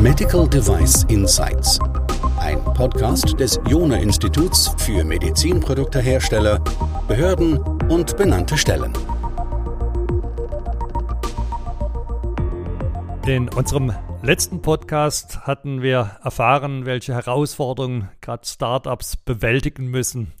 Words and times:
Medical 0.00 0.48
Device 0.48 1.04
Insights. 1.04 1.78
Ein 2.38 2.62
Podcast 2.64 3.38
des 3.38 3.60
Jona 3.68 3.96
Instituts 3.96 4.74
für 4.78 5.04
Medizinproduktehersteller, 5.04 6.58
Behörden 7.06 7.58
und 7.88 8.16
benannte 8.16 8.56
Stellen. 8.56 8.92
In 13.26 13.48
unserem 13.50 13.92
letzten 14.22 14.62
Podcast 14.62 15.46
hatten 15.46 15.82
wir 15.82 16.18
erfahren, 16.24 16.86
welche 16.86 17.14
Herausforderungen 17.14 18.08
gerade 18.20 18.46
Startups 18.46 19.16
bewältigen 19.16 19.86
müssen. 19.88 20.32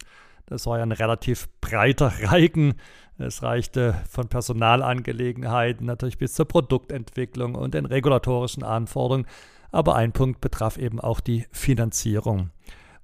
Das 0.46 0.66
war 0.66 0.78
ja 0.78 0.82
ein 0.82 0.92
relativ 0.92 1.48
breiter 1.60 2.12
Reigen. 2.22 2.74
Es 3.20 3.42
reichte 3.42 3.94
von 4.08 4.28
Personalangelegenheiten 4.28 5.86
natürlich 5.86 6.16
bis 6.16 6.32
zur 6.32 6.46
Produktentwicklung 6.46 7.54
und 7.54 7.74
den 7.74 7.84
regulatorischen 7.84 8.62
Anforderungen. 8.62 9.26
Aber 9.70 9.94
ein 9.94 10.12
Punkt 10.12 10.40
betraf 10.40 10.78
eben 10.78 11.00
auch 11.00 11.20
die 11.20 11.46
Finanzierung. 11.52 12.50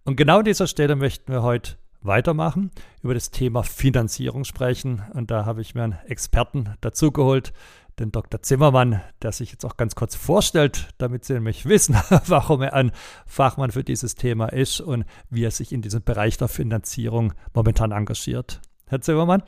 Und 0.05 0.16
genau 0.16 0.39
an 0.39 0.45
dieser 0.45 0.66
Stelle 0.66 0.97
möchten 0.97 1.30
wir 1.33 1.42
heute 1.42 1.77
weitermachen, 2.01 2.70
über 3.02 3.15
das 3.15 3.30
Thema 3.30 3.62
Finanzierung 3.62 4.45
sprechen. 4.45 5.02
Und 5.12 5.30
da 5.30 5.45
habe 5.45 5.61
ich 5.61 5.75
mir 5.75 5.84
einen 5.84 5.98
Experten 6.06 6.75
dazugeholt, 6.80 7.53
den 7.98 8.12
Dr. 8.12 8.42
Zimmermann, 8.42 9.03
der 9.23 9.33
sich 9.33 9.53
jetzt 9.53 9.64
auch 9.64 9.77
ganz 9.77 9.95
kurz 9.95 10.14
vorstellt, 10.14 10.89
damit 10.98 11.25
Sie 11.25 11.34
nämlich 11.34 11.67
wissen, 11.67 11.95
warum 12.27 12.62
er 12.62 12.75
ein 12.75 12.92
Fachmann 13.27 13.70
für 13.70 13.84
dieses 13.84 14.14
Thema 14.14 14.47
ist 14.47 14.80
und 14.80 15.05
wie 15.28 15.45
er 15.45 15.51
sich 15.51 15.73
in 15.73 15.83
diesem 15.83 16.03
Bereich 16.03 16.37
der 16.37 16.48
Finanzierung 16.48 17.33
momentan 17.55 17.92
engagiert. 17.92 18.61
Herr 18.87 19.01
Zimmermann? 19.01 19.42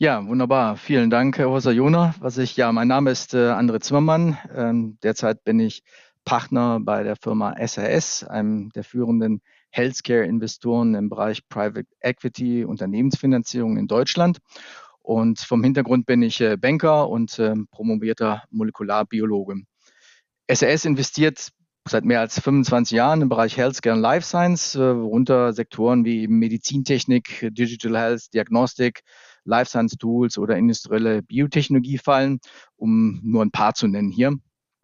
Ja, 0.00 0.24
wunderbar. 0.24 0.76
Vielen 0.76 1.10
Dank, 1.10 1.38
Herr 1.38 1.46
Professor 1.46 1.72
Jona. 1.72 2.14
Was 2.20 2.38
ich, 2.38 2.56
ja, 2.56 2.70
mein 2.70 2.86
Name 2.86 3.10
ist 3.10 3.34
äh, 3.34 3.50
André 3.50 3.80
Zimmermann. 3.80 4.38
Ähm, 4.54 4.96
derzeit 5.02 5.42
bin 5.42 5.58
ich 5.58 5.82
Partner 6.24 6.78
bei 6.80 7.02
der 7.02 7.16
Firma 7.16 7.56
SAS, 7.66 8.22
einem 8.22 8.70
der 8.70 8.84
führenden 8.84 9.42
Healthcare-Investoren 9.70 10.94
im 10.94 11.08
Bereich 11.08 11.48
Private 11.48 11.88
Equity, 11.98 12.64
Unternehmensfinanzierung 12.64 13.76
in 13.76 13.88
Deutschland. 13.88 14.38
Und 15.02 15.40
vom 15.40 15.64
Hintergrund 15.64 16.06
bin 16.06 16.22
ich 16.22 16.40
äh, 16.40 16.56
Banker 16.56 17.08
und 17.08 17.36
äh, 17.40 17.56
promovierter 17.72 18.44
Molekularbiologe. 18.50 19.62
SAS 20.48 20.84
investiert 20.84 21.48
seit 21.88 22.04
mehr 22.04 22.20
als 22.20 22.38
25 22.38 22.96
Jahren 22.96 23.22
im 23.22 23.28
Bereich 23.28 23.56
Healthcare 23.56 23.96
und 23.96 24.02
Life 24.02 24.24
Science, 24.24 24.76
äh, 24.76 24.78
worunter 24.78 25.52
Sektoren 25.52 26.04
wie 26.04 26.28
Medizintechnik, 26.28 27.48
Digital 27.50 27.98
Health, 27.98 28.32
Diagnostik, 28.32 29.00
Life 29.48 29.70
Science 29.70 29.96
Tools 29.98 30.38
oder 30.38 30.56
industrielle 30.56 31.22
Biotechnologie 31.22 31.98
fallen, 31.98 32.38
um 32.76 33.20
nur 33.22 33.42
ein 33.42 33.50
paar 33.50 33.74
zu 33.74 33.88
nennen 33.88 34.10
hier. 34.10 34.36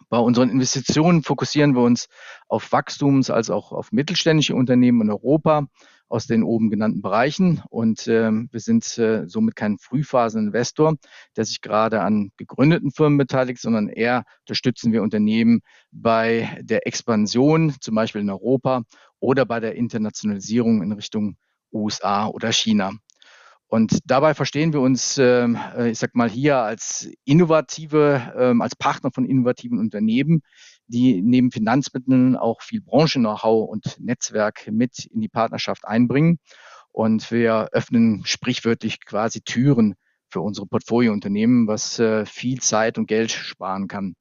Bei 0.09 0.19
unseren 0.19 0.51
Investitionen 0.51 1.23
fokussieren 1.23 1.75
wir 1.75 1.83
uns 1.83 2.09
auf 2.49 2.73
Wachstums- 2.73 3.31
als 3.31 3.51
auch 3.51 3.73
auf 3.73 3.93
mittelständische 3.93 4.55
Unternehmen 4.55 5.03
in 5.03 5.11
Europa 5.11 5.67
aus 6.09 6.27
den 6.27 6.43
oben 6.43 6.71
genannten 6.71 7.03
Bereichen. 7.03 7.63
Und 7.71 8.07
äh, 8.07 8.31
wir 8.31 8.61
sind 8.61 8.99
äh, 8.99 9.27
somit 9.27 9.57
kein 9.57 9.79
Frühphaseninvestor, 9.79 10.97
der 11.37 11.45
sich 11.45 11.61
gerade 11.61 12.03
an 12.03 12.31
gegründeten 12.37 12.93
Firmen 12.93 13.19
beteiligt, 13.19 13.61
sondern 13.61 13.89
eher 13.89 14.25
unterstützen 14.41 14.93
wir 14.93 15.03
Unternehmen 15.03 15.61
bei 15.91 16.59
der 16.63 16.87
Expansion, 16.87 17.75
zum 17.81 17.95
Beispiel 17.95 18.21
in 18.21 18.31
Europa 18.31 18.83
oder 19.19 19.47
bei 19.47 19.61
der 19.61 19.75
Internationalisierung 19.75 20.83
in 20.83 20.93
Richtung 20.93 21.37
USA 21.73 22.29
oder 22.29 22.53
China. 22.53 22.93
Und 23.69 23.99
dabei 24.05 24.35
verstehen 24.35 24.73
wir 24.73 24.81
uns, 24.81 25.19
ähm, 25.19 25.59
äh, 25.77 25.91
ich 25.91 25.99
sag 25.99 26.15
mal 26.15 26.31
hier 26.31 26.59
als 26.59 27.09
innovative, 27.25 28.33
ähm, 28.37 28.61
als 28.63 28.77
Partner 28.77 29.11
von 29.11 29.25
innovativen 29.25 29.79
Unternehmen, 29.79 30.43
die 30.87 31.23
neben 31.23 31.51
Finanzmitteln 31.51 32.37
auch 32.37 32.63
viel 32.63 32.83
Branchen-Know-how 32.83 33.69
und 33.69 33.99
Netzwerk 34.01 34.69
mit 34.71 35.07
in 35.07 35.21
die 35.21 35.29
Partnerschaft 35.29 35.85
einbringen. 35.87 36.39
Und 36.93 37.31
wir 37.33 37.71
öffnen 37.73 38.23
sprichwörtlich 38.25 39.05
quasi 39.05 39.41
Türen 39.41 39.95
für 40.29 40.41
unsere 40.41 40.67
Portfoliounternehmen, 40.67 41.67
was 41.67 41.99
äh, 41.99 42.27
viel 42.27 42.61
Zeit 42.61 42.99
und 42.99 43.07
Geld 43.07 43.31
sparen 43.31 43.89
kann. 43.89 44.15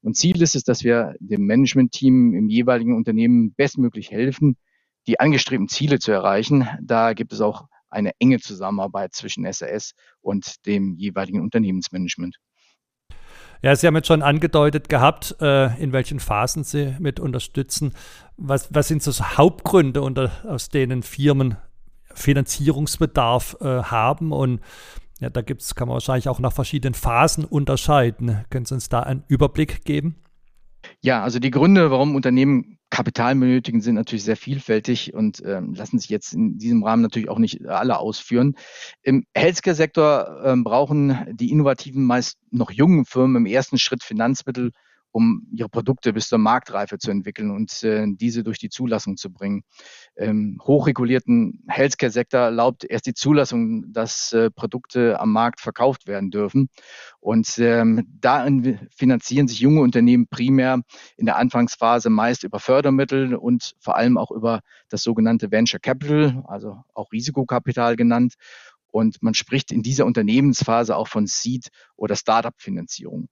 Und 0.00 0.16
Ziel 0.16 0.40
ist 0.40 0.56
es, 0.56 0.64
dass 0.64 0.84
wir 0.84 1.14
dem 1.20 1.46
Management-Team 1.46 2.34
im 2.34 2.48
jeweiligen 2.48 2.96
Unternehmen 2.96 3.54
bestmöglich 3.54 4.10
helfen, 4.10 4.56
die 5.06 5.20
angestrebten 5.20 5.68
Ziele 5.68 5.98
zu 5.98 6.12
erreichen. 6.12 6.68
Da 6.82 7.12
gibt 7.12 7.32
es 7.32 7.40
auch 7.40 7.66
eine 7.90 8.12
enge 8.18 8.38
Zusammenarbeit 8.38 9.14
zwischen 9.14 9.50
SAS 9.52 9.92
und 10.20 10.66
dem 10.66 10.94
jeweiligen 10.96 11.40
Unternehmensmanagement. 11.40 12.36
Ja, 13.62 13.74
Sie 13.74 13.86
haben 13.86 13.96
jetzt 13.96 14.08
schon 14.08 14.22
angedeutet 14.22 14.88
gehabt, 14.88 15.36
äh, 15.40 15.74
in 15.82 15.92
welchen 15.92 16.20
Phasen 16.20 16.62
Sie 16.62 16.94
mit 16.98 17.20
unterstützen. 17.20 17.94
Was, 18.36 18.72
was 18.74 18.88
sind 18.88 19.02
so 19.02 19.12
Hauptgründe, 19.12 20.02
unter, 20.02 20.30
aus 20.44 20.68
denen 20.68 21.02
Firmen 21.02 21.56
Finanzierungsbedarf 22.14 23.56
äh, 23.60 23.82
haben? 23.82 24.32
Und 24.32 24.60
ja, 25.20 25.30
da 25.30 25.40
gibt's, 25.40 25.74
kann 25.74 25.88
man 25.88 25.94
wahrscheinlich 25.94 26.28
auch 26.28 26.38
nach 26.38 26.52
verschiedenen 26.52 26.94
Phasen 26.94 27.44
unterscheiden. 27.44 28.44
Können 28.50 28.66
Sie 28.66 28.74
uns 28.74 28.88
da 28.88 29.00
einen 29.00 29.24
Überblick 29.28 29.84
geben? 29.84 30.16
Ja, 31.00 31.22
also 31.22 31.38
die 31.38 31.50
Gründe, 31.50 31.90
warum 31.90 32.14
Unternehmen 32.14 32.75
Kapital 32.90 33.34
benötigen, 33.34 33.80
sind 33.80 33.96
natürlich 33.96 34.24
sehr 34.24 34.36
vielfältig 34.36 35.12
und 35.12 35.42
ähm, 35.44 35.74
lassen 35.74 35.98
sich 35.98 36.08
jetzt 36.08 36.32
in 36.32 36.56
diesem 36.58 36.84
Rahmen 36.84 37.02
natürlich 37.02 37.28
auch 37.28 37.38
nicht 37.38 37.66
alle 37.66 37.98
ausführen. 37.98 38.54
Im 39.02 39.24
Healthcare-Sektor 39.34 40.42
ähm, 40.44 40.64
brauchen 40.64 41.26
die 41.32 41.50
innovativen, 41.50 42.04
meist 42.04 42.38
noch 42.50 42.70
jungen 42.70 43.04
Firmen 43.04 43.36
im 43.36 43.46
ersten 43.46 43.78
Schritt 43.78 44.02
Finanzmittel, 44.02 44.70
um 45.16 45.46
ihre 45.50 45.70
Produkte 45.70 46.12
bis 46.12 46.28
zur 46.28 46.36
Marktreife 46.36 46.98
zu 46.98 47.10
entwickeln 47.10 47.50
und 47.50 47.82
äh, 47.82 48.04
diese 48.06 48.44
durch 48.44 48.58
die 48.58 48.68
Zulassung 48.68 49.16
zu 49.16 49.32
bringen. 49.32 49.62
Im 50.14 50.60
hochregulierten 50.62 51.64
Healthcare-Sektor 51.68 52.40
erlaubt 52.40 52.84
erst 52.84 53.06
die 53.06 53.14
Zulassung, 53.14 53.90
dass 53.94 54.34
äh, 54.34 54.50
Produkte 54.50 55.18
am 55.18 55.32
Markt 55.32 55.62
verkauft 55.62 56.06
werden 56.06 56.30
dürfen. 56.30 56.68
Und 57.18 57.56
ähm, 57.56 58.06
da 58.20 58.46
finanzieren 58.94 59.48
sich 59.48 59.60
junge 59.60 59.80
Unternehmen 59.80 60.28
primär 60.28 60.82
in 61.16 61.24
der 61.24 61.36
Anfangsphase 61.36 62.10
meist 62.10 62.44
über 62.44 62.60
Fördermittel 62.60 63.36
und 63.36 63.74
vor 63.80 63.96
allem 63.96 64.18
auch 64.18 64.30
über 64.30 64.60
das 64.90 65.02
sogenannte 65.02 65.50
Venture 65.50 65.80
Capital, 65.80 66.44
also 66.46 66.82
auch 66.92 67.10
Risikokapital 67.10 67.96
genannt. 67.96 68.34
Und 68.88 69.22
man 69.22 69.32
spricht 69.32 69.72
in 69.72 69.82
dieser 69.82 70.04
Unternehmensphase 70.04 70.94
auch 70.94 71.08
von 71.08 71.26
Seed- 71.26 71.68
oder 71.96 72.16
Startup-Finanzierung. 72.16 73.30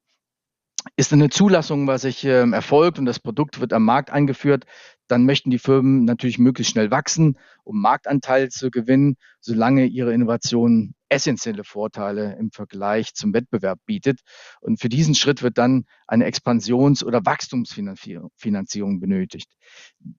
Ist 0.96 1.12
eine 1.12 1.30
Zulassung, 1.30 1.86
was 1.86 2.02
sich 2.02 2.24
ähm, 2.24 2.52
erfolgt 2.52 2.98
und 2.98 3.06
das 3.06 3.18
Produkt 3.18 3.60
wird 3.60 3.72
am 3.72 3.84
Markt 3.84 4.10
eingeführt, 4.10 4.64
dann 5.08 5.24
möchten 5.24 5.50
die 5.50 5.58
Firmen 5.58 6.04
natürlich 6.04 6.38
möglichst 6.38 6.72
schnell 6.72 6.90
wachsen, 6.90 7.38
um 7.62 7.80
Marktanteil 7.80 8.50
zu 8.50 8.70
gewinnen, 8.70 9.16
solange 9.40 9.86
ihre 9.86 10.12
Innovation 10.12 10.94
essentielle 11.14 11.64
Vorteile 11.64 12.36
im 12.38 12.50
Vergleich 12.50 13.14
zum 13.14 13.32
Wettbewerb 13.32 13.78
bietet. 13.86 14.20
Und 14.60 14.80
für 14.80 14.88
diesen 14.88 15.14
Schritt 15.14 15.42
wird 15.42 15.56
dann 15.58 15.86
eine 16.06 16.26
Expansions- 16.26 17.04
oder 17.04 17.24
Wachstumsfinanzierung 17.24 19.00
benötigt. 19.00 19.50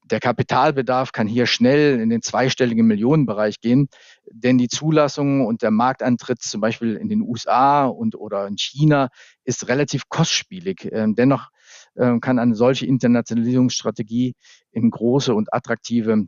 Der 0.06 0.20
Kapitalbedarf 0.20 1.12
kann 1.12 1.28
hier 1.28 1.46
schnell 1.46 2.00
in 2.00 2.10
den 2.10 2.22
zweistelligen 2.22 2.88
Millionenbereich 2.88 3.60
gehen, 3.62 3.90
denn 4.32 4.58
die 4.58 4.70
Zulassung 4.70 5.46
und 5.46 5.62
der 5.62 5.72
Markteintritt 5.72 6.42
zum 6.42 6.62
Beispiel 6.62 6.96
in 6.96 7.10
den 7.10 7.22
USA 7.22 7.86
und 7.86 8.16
oder 8.16 8.48
in 8.48 8.58
China 8.58 9.10
ist 9.44 9.68
relativ 9.68 10.10
kostspielig. 10.10 10.90
Ähm, 10.92 11.16
dennoch 11.16 11.50
ähm, 11.98 12.20
kann 12.20 12.40
eine 12.40 12.56
solche 12.56 12.86
Internationalisierungsstrategie 12.86 14.36
in 14.72 14.90
große 14.90 15.34
und 15.34 15.54
attraktive 15.54 16.26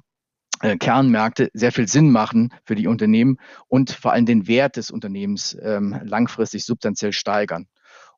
äh, 0.62 0.78
Kernmärkte 0.78 1.50
sehr 1.53 1.72
viel 1.72 1.88
Sinn 1.88 2.12
machen 2.12 2.53
für 2.63 2.75
die 2.75 2.88
Unternehmen 2.88 3.38
und 3.68 3.91
vor 3.91 4.13
allem 4.13 4.25
den 4.25 4.47
Wert 4.47 4.78
des 4.78 4.91
Unternehmens 4.91 5.57
ähm, 5.62 6.00
langfristig 6.03 6.65
substanziell 6.65 7.13
steigern. 7.13 7.68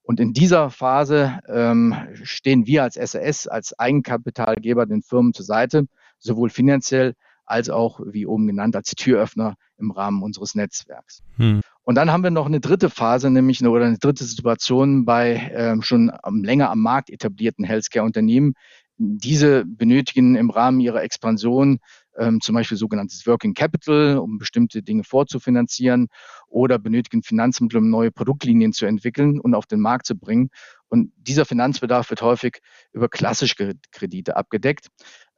Und 0.02 0.20
in 0.20 0.34
dieser 0.34 0.72
Phase 0.72 1.40
ähm, 1.48 1.96
stehen 2.24 2.66
wir 2.66 2.84
als 2.84 2.96
SAS, 2.96 3.48
als 3.48 3.78
Eigenkapitalgeber 3.78 4.86
den 4.86 5.04
Firmen 5.04 5.34
zur 5.34 5.46
Seite, 5.46 5.86
sowohl 6.18 6.50
finanziell 6.50 7.14
als 7.46 7.70
auch, 7.70 8.00
wie 8.06 8.26
oben 8.26 8.48
genannt, 8.48 8.76
als 8.76 8.92
Türöffner 8.92 9.56
im 9.78 9.92
Rahmen 9.92 10.24
unseres 10.24 10.56
Netzwerks. 10.56 11.22
Hm. 11.38 11.62
Und 11.84 11.96
dann 11.96 12.12
haben 12.12 12.24
wir 12.24 12.32
noch 12.32 12.46
eine 12.46 12.60
dritte 12.60 12.90
Phase, 12.90 13.30
nämlich 13.30 13.62
eine, 13.62 13.72
oder 13.72 13.86
eine 13.86 13.98
dritte 13.98 14.24
Situation 14.24 15.06
bei 15.06 15.52
ähm, 15.54 15.82
schon 15.82 16.12
länger 16.32 16.70
am 16.70 16.80
Markt 16.80 17.10
etablierten 17.10 17.66
Healthcare-Unternehmen. 17.66 18.54
Diese 18.98 19.66
benötigen 19.66 20.36
im 20.36 20.50
Rahmen 20.50 20.80
ihrer 20.80 21.04
Expansion 21.04 21.80
ähm, 22.20 22.42
zum 22.42 22.56
Beispiel 22.56 22.78
sogenanntes 22.78 23.26
Working 23.26 23.54
Capital, 23.54 24.18
um 24.18 24.38
bestimmte 24.38 24.84
Dinge 24.84 25.04
vorzufinanzieren 25.04 26.08
oder 26.48 26.78
benötigen 26.78 27.24
Finanzmittel, 27.24 27.80
um 27.80 27.90
neue 27.90 28.12
Produktlinien 28.12 28.74
zu 28.74 28.86
entwickeln 28.86 29.40
und 29.40 29.56
auf 29.56 29.66
den 29.66 29.80
Markt 29.80 30.06
zu 30.06 30.16
bringen. 30.16 30.50
Und 30.90 31.12
dieser 31.18 31.46
Finanzbedarf 31.46 32.10
wird 32.10 32.22
häufig 32.22 32.60
über 32.92 33.10
klassische 33.10 33.74
Kredite 33.92 34.36
abgedeckt. 34.36 34.88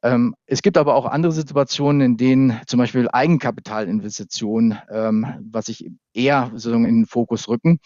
Ähm, 0.04 0.34
es 0.48 0.62
gibt 0.62 0.78
aber 0.78 0.96
auch 0.96 1.06
andere 1.06 1.32
Situationen, 1.32 2.02
in 2.02 2.18
denen 2.18 2.60
zum 2.66 2.80
Beispiel 2.80 3.08
Eigenkapitalinvestitionen, 3.12 4.80
ähm, 4.90 5.26
was 5.52 5.66
sich 5.68 5.88
eher 6.14 6.50
sozusagen 6.54 6.86
in 6.86 7.02
den 7.02 7.06
Fokus 7.06 7.48
rücken. 7.48 7.80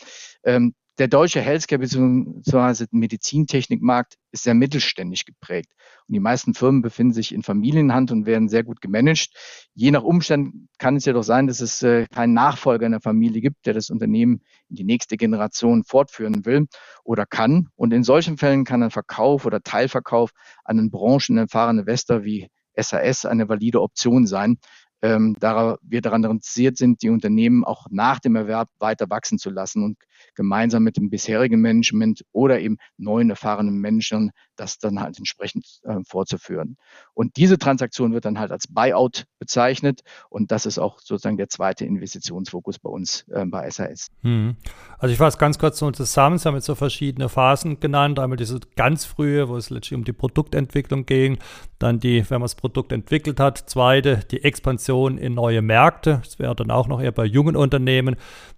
Ähm, 0.44 0.74
der 0.98 1.08
deutsche 1.08 1.42
Healthcare 1.42 1.80
bzw. 1.80 2.86
Medizintechnikmarkt 2.92 4.16
ist 4.32 4.44
sehr 4.44 4.54
mittelständig 4.54 5.26
geprägt. 5.26 5.72
Und 6.08 6.14
die 6.14 6.20
meisten 6.20 6.54
Firmen 6.54 6.82
befinden 6.82 7.14
sich 7.14 7.34
in 7.34 7.44
Familienhand 7.44 8.12
und 8.12 8.26
werden 8.26 8.48
sehr 8.48 8.64
gut 8.64 8.80
gemanagt. 8.80 9.30
Je 9.74 9.92
nach 9.92 10.04
Umstand 10.04 10.70
kann 10.78 10.96
es 10.96 11.06
ja 11.06 11.14
doch 11.14 11.24
sein, 11.24 11.48
dass 11.48 11.60
es 11.60 11.82
äh, 11.84 12.06
keinen 12.14 12.34
Nachfolger 12.34 12.86
in 12.86 12.94
der 12.94 13.02
Familie 13.02 13.42
gibt, 13.42 13.66
der 13.66 13.74
das 13.74 13.90
Unternehmen 13.90 14.42
in 14.70 14.76
die 14.78 14.84
nächste 14.84 15.18
Generation 15.18 15.84
fortführen 15.84 16.46
will 16.46 16.68
oder 17.04 17.26
kann. 17.26 17.68
Und 17.76 17.94
in 17.94 18.04
solchen 18.04 18.38
Fällen 18.38 18.64
kann 18.64 18.84
ein 18.84 18.92
Verkauf 18.92 19.46
oder 19.46 19.62
Teilverkauf 19.62 20.32
an 20.64 20.80
einen 20.80 20.92
branchenerfahrenen 20.92 21.82
Investor 21.82 22.24
wie 22.24 22.48
SAS 22.78 23.26
eine 23.26 23.48
valide 23.48 23.82
Option 23.82 24.28
sein, 24.28 24.58
ähm, 25.06 25.36
da 25.40 25.78
wir 25.84 26.02
daran 26.02 26.24
interessiert 26.24 26.78
sind, 26.78 27.04
die 27.04 27.10
Unternehmen 27.10 27.64
auch 27.64 27.86
nach 27.92 28.20
dem 28.20 28.36
Erwerb 28.36 28.70
weiter 28.80 29.08
wachsen 29.10 29.38
zu 29.38 29.52
lassen 29.52 29.84
und 29.84 29.98
gemeinsam 30.34 30.84
mit 30.84 30.98
dem 30.98 31.12
bisherigen 31.12 31.62
Management 31.62 32.24
oder 32.32 32.60
eben 32.60 32.78
neuen 32.98 33.30
erfahrenen 33.30 33.78
Menschen 33.78 34.32
das 34.56 34.80
dann 34.80 35.00
halt 35.00 35.18
entsprechend 35.18 35.82
äh, 35.84 35.98
fortzuführen. 36.08 36.78
Und 37.14 37.38
diese 37.38 37.58
Transaktion 37.58 38.14
wird 38.14 38.26
dann 38.26 38.40
halt 38.40 38.52
als 38.52 38.68
Buyout 38.68 39.26
bezeichnet 39.40 40.02
und 40.30 40.52
das 40.52 40.66
ist 40.66 40.80
auch 40.80 41.00
sozusagen 41.00 41.38
der 41.38 41.50
zweite 41.50 41.86
Investitionsfokus 41.86 42.80
bei 42.80 42.90
uns 42.90 43.26
äh, 43.30 43.46
bei 43.46 43.70
SAS. 43.70 44.08
Hm. 44.22 44.56
Also 44.98 45.12
ich 45.12 45.18
fasse 45.18 45.38
ganz 45.38 45.60
kurz 45.60 45.80
so 45.80 45.90
zusammen, 45.92 46.38
Sie 46.38 46.48
haben 46.48 46.56
jetzt 46.56 46.66
so 46.66 46.76
verschiedene 46.76 47.30
Phasen 47.30 47.80
genannt, 47.80 48.20
einmal 48.20 48.38
diese 48.38 48.60
ganz 48.76 49.06
frühe, 49.06 49.50
wo 49.50 49.58
es 49.58 49.70
letztlich 49.70 49.96
um 49.96 50.04
die 50.04 50.14
Produktentwicklung 50.14 51.06
ging, 51.06 51.38
dann 51.80 52.00
die, 52.00 52.30
wenn 52.30 52.40
man 52.40 52.46
das 52.46 52.56
Produkt 52.56 52.92
entwickelt 52.92 53.40
hat, 53.40 53.70
zweite, 53.70 54.22
die 54.32 54.44
Expansion 54.44 55.18
in 55.18 55.34
neue 55.34 55.62
Märkte, 55.62 56.22
das 56.24 56.40
wäre 56.40 56.56
dann 56.56 56.72
auch 56.72 56.88
noch 56.88 57.02
eher 57.02 57.12
bei 57.12 57.26
jungen 57.26 57.56
Unternehmen, 57.56 58.16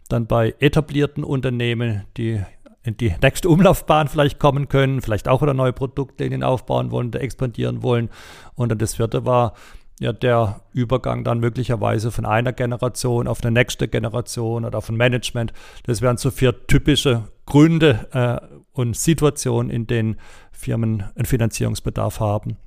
dann 0.10 0.28
bei 0.28 0.56
etablierten 0.60 1.24
Unternehmen, 1.24 2.06
die 2.16 2.42
in 2.88 2.98
die 2.98 3.14
nächste 3.22 3.50
Umlaufbahn 3.50 4.08
vielleicht 4.08 4.40
kommen 4.40 4.70
können, 4.70 5.02
vielleicht 5.02 5.28
auch 5.28 5.42
wieder 5.42 5.54
neue 5.54 5.74
Produktlinien 5.74 6.42
aufbauen 6.42 6.90
wollen 6.92 7.14
expandieren 7.14 7.84
wollen. 7.84 8.10
Und 8.56 8.70
dann 8.70 8.78
das 8.78 8.96
vierte 8.96 9.26
war 9.26 9.54
ja 10.00 10.14
der 10.14 10.62
Übergang 10.74 11.24
dann 11.24 11.40
möglicherweise 11.40 12.12
von 12.12 12.26
einer 12.26 12.54
Generation 12.54 13.28
auf 13.28 13.44
eine 13.44 13.52
nächste 13.52 13.88
Generation 13.88 14.64
oder 14.64 14.78
auf 14.78 14.90
ein 14.90 14.96
Management. 14.96 15.54
Das 15.84 16.02
wären 16.02 16.18
so 16.18 16.32
vier 16.32 16.68
typische 16.68 17.24
Gründe 17.46 18.08
äh, 18.12 18.58
und 18.74 18.96
Situationen, 18.96 19.72
in 19.72 19.88
denen 19.88 20.18
Firmen 20.52 21.04
einen 21.16 21.26
Finanzierungsbedarf 21.26 22.20
haben. 22.20 22.58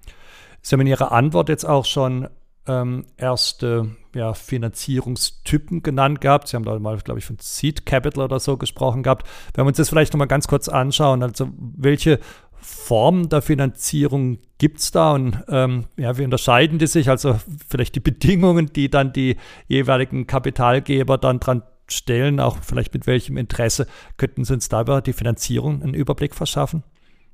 Sie 0.63 0.75
haben 0.75 0.81
in 0.81 0.89
Ihrer 0.89 1.13
Antwort 1.13 1.49
jetzt 1.49 1.65
auch 1.65 1.85
schon 1.85 2.29
ähm, 2.71 3.05
erste 3.17 3.97
ja, 4.15 4.35
Finanzierungstypen 4.35 5.83
genannt 5.83 6.21
gehabt. 6.21 6.49
Sie 6.49 6.57
haben 6.57 6.65
da 6.65 6.79
mal, 6.79 6.99
glaube 6.99 7.19
ich, 7.19 7.27
von 7.27 7.37
Seed 7.41 7.87
Capital 7.87 8.25
oder 8.25 8.41
so 8.41 8.57
gesprochen 8.57 9.03
gehabt. 9.03 9.27
Wenn 9.55 9.65
wir 9.65 9.69
uns 9.69 9.77
das 9.79 9.89
vielleicht 9.89 10.13
nochmal 10.13 10.29
ganz 10.29 10.47
kurz 10.49 10.69
anschauen, 10.69 11.23
also 11.23 11.49
welche 11.59 12.21
Formen 12.53 13.29
der 13.29 13.43
Finanzierung 13.43 14.39
gibt 14.59 14.81
es 14.81 14.91
da 14.91 15.13
und 15.13 15.43
ähm, 15.49 15.87
ja, 15.97 16.19
wie 16.19 16.25
unterscheiden 16.25 16.79
die 16.79 16.87
sich? 16.87 17.09
Also 17.09 17.41
vielleicht 17.69 17.95
die 17.95 18.01
Bedingungen, 18.01 18.67
die 18.73 18.91
dann 18.91 19.13
die 19.13 19.37
jeweiligen 19.67 20.27
Kapitalgeber 20.27 21.17
dann 21.17 21.41
dran 21.41 21.63
stellen, 21.89 22.39
auch 22.39 22.59
vielleicht 22.63 22.93
mit 22.95 23.07
welchem 23.07 23.37
Interesse, 23.37 23.87
könnten 24.17 24.45
Sie 24.45 24.53
uns 24.53 24.69
da 24.69 24.83
über 24.83 25.01
die 25.01 25.15
Finanzierung 25.15 25.83
einen 25.83 25.95
Überblick 25.95 26.35
verschaffen? 26.35 26.85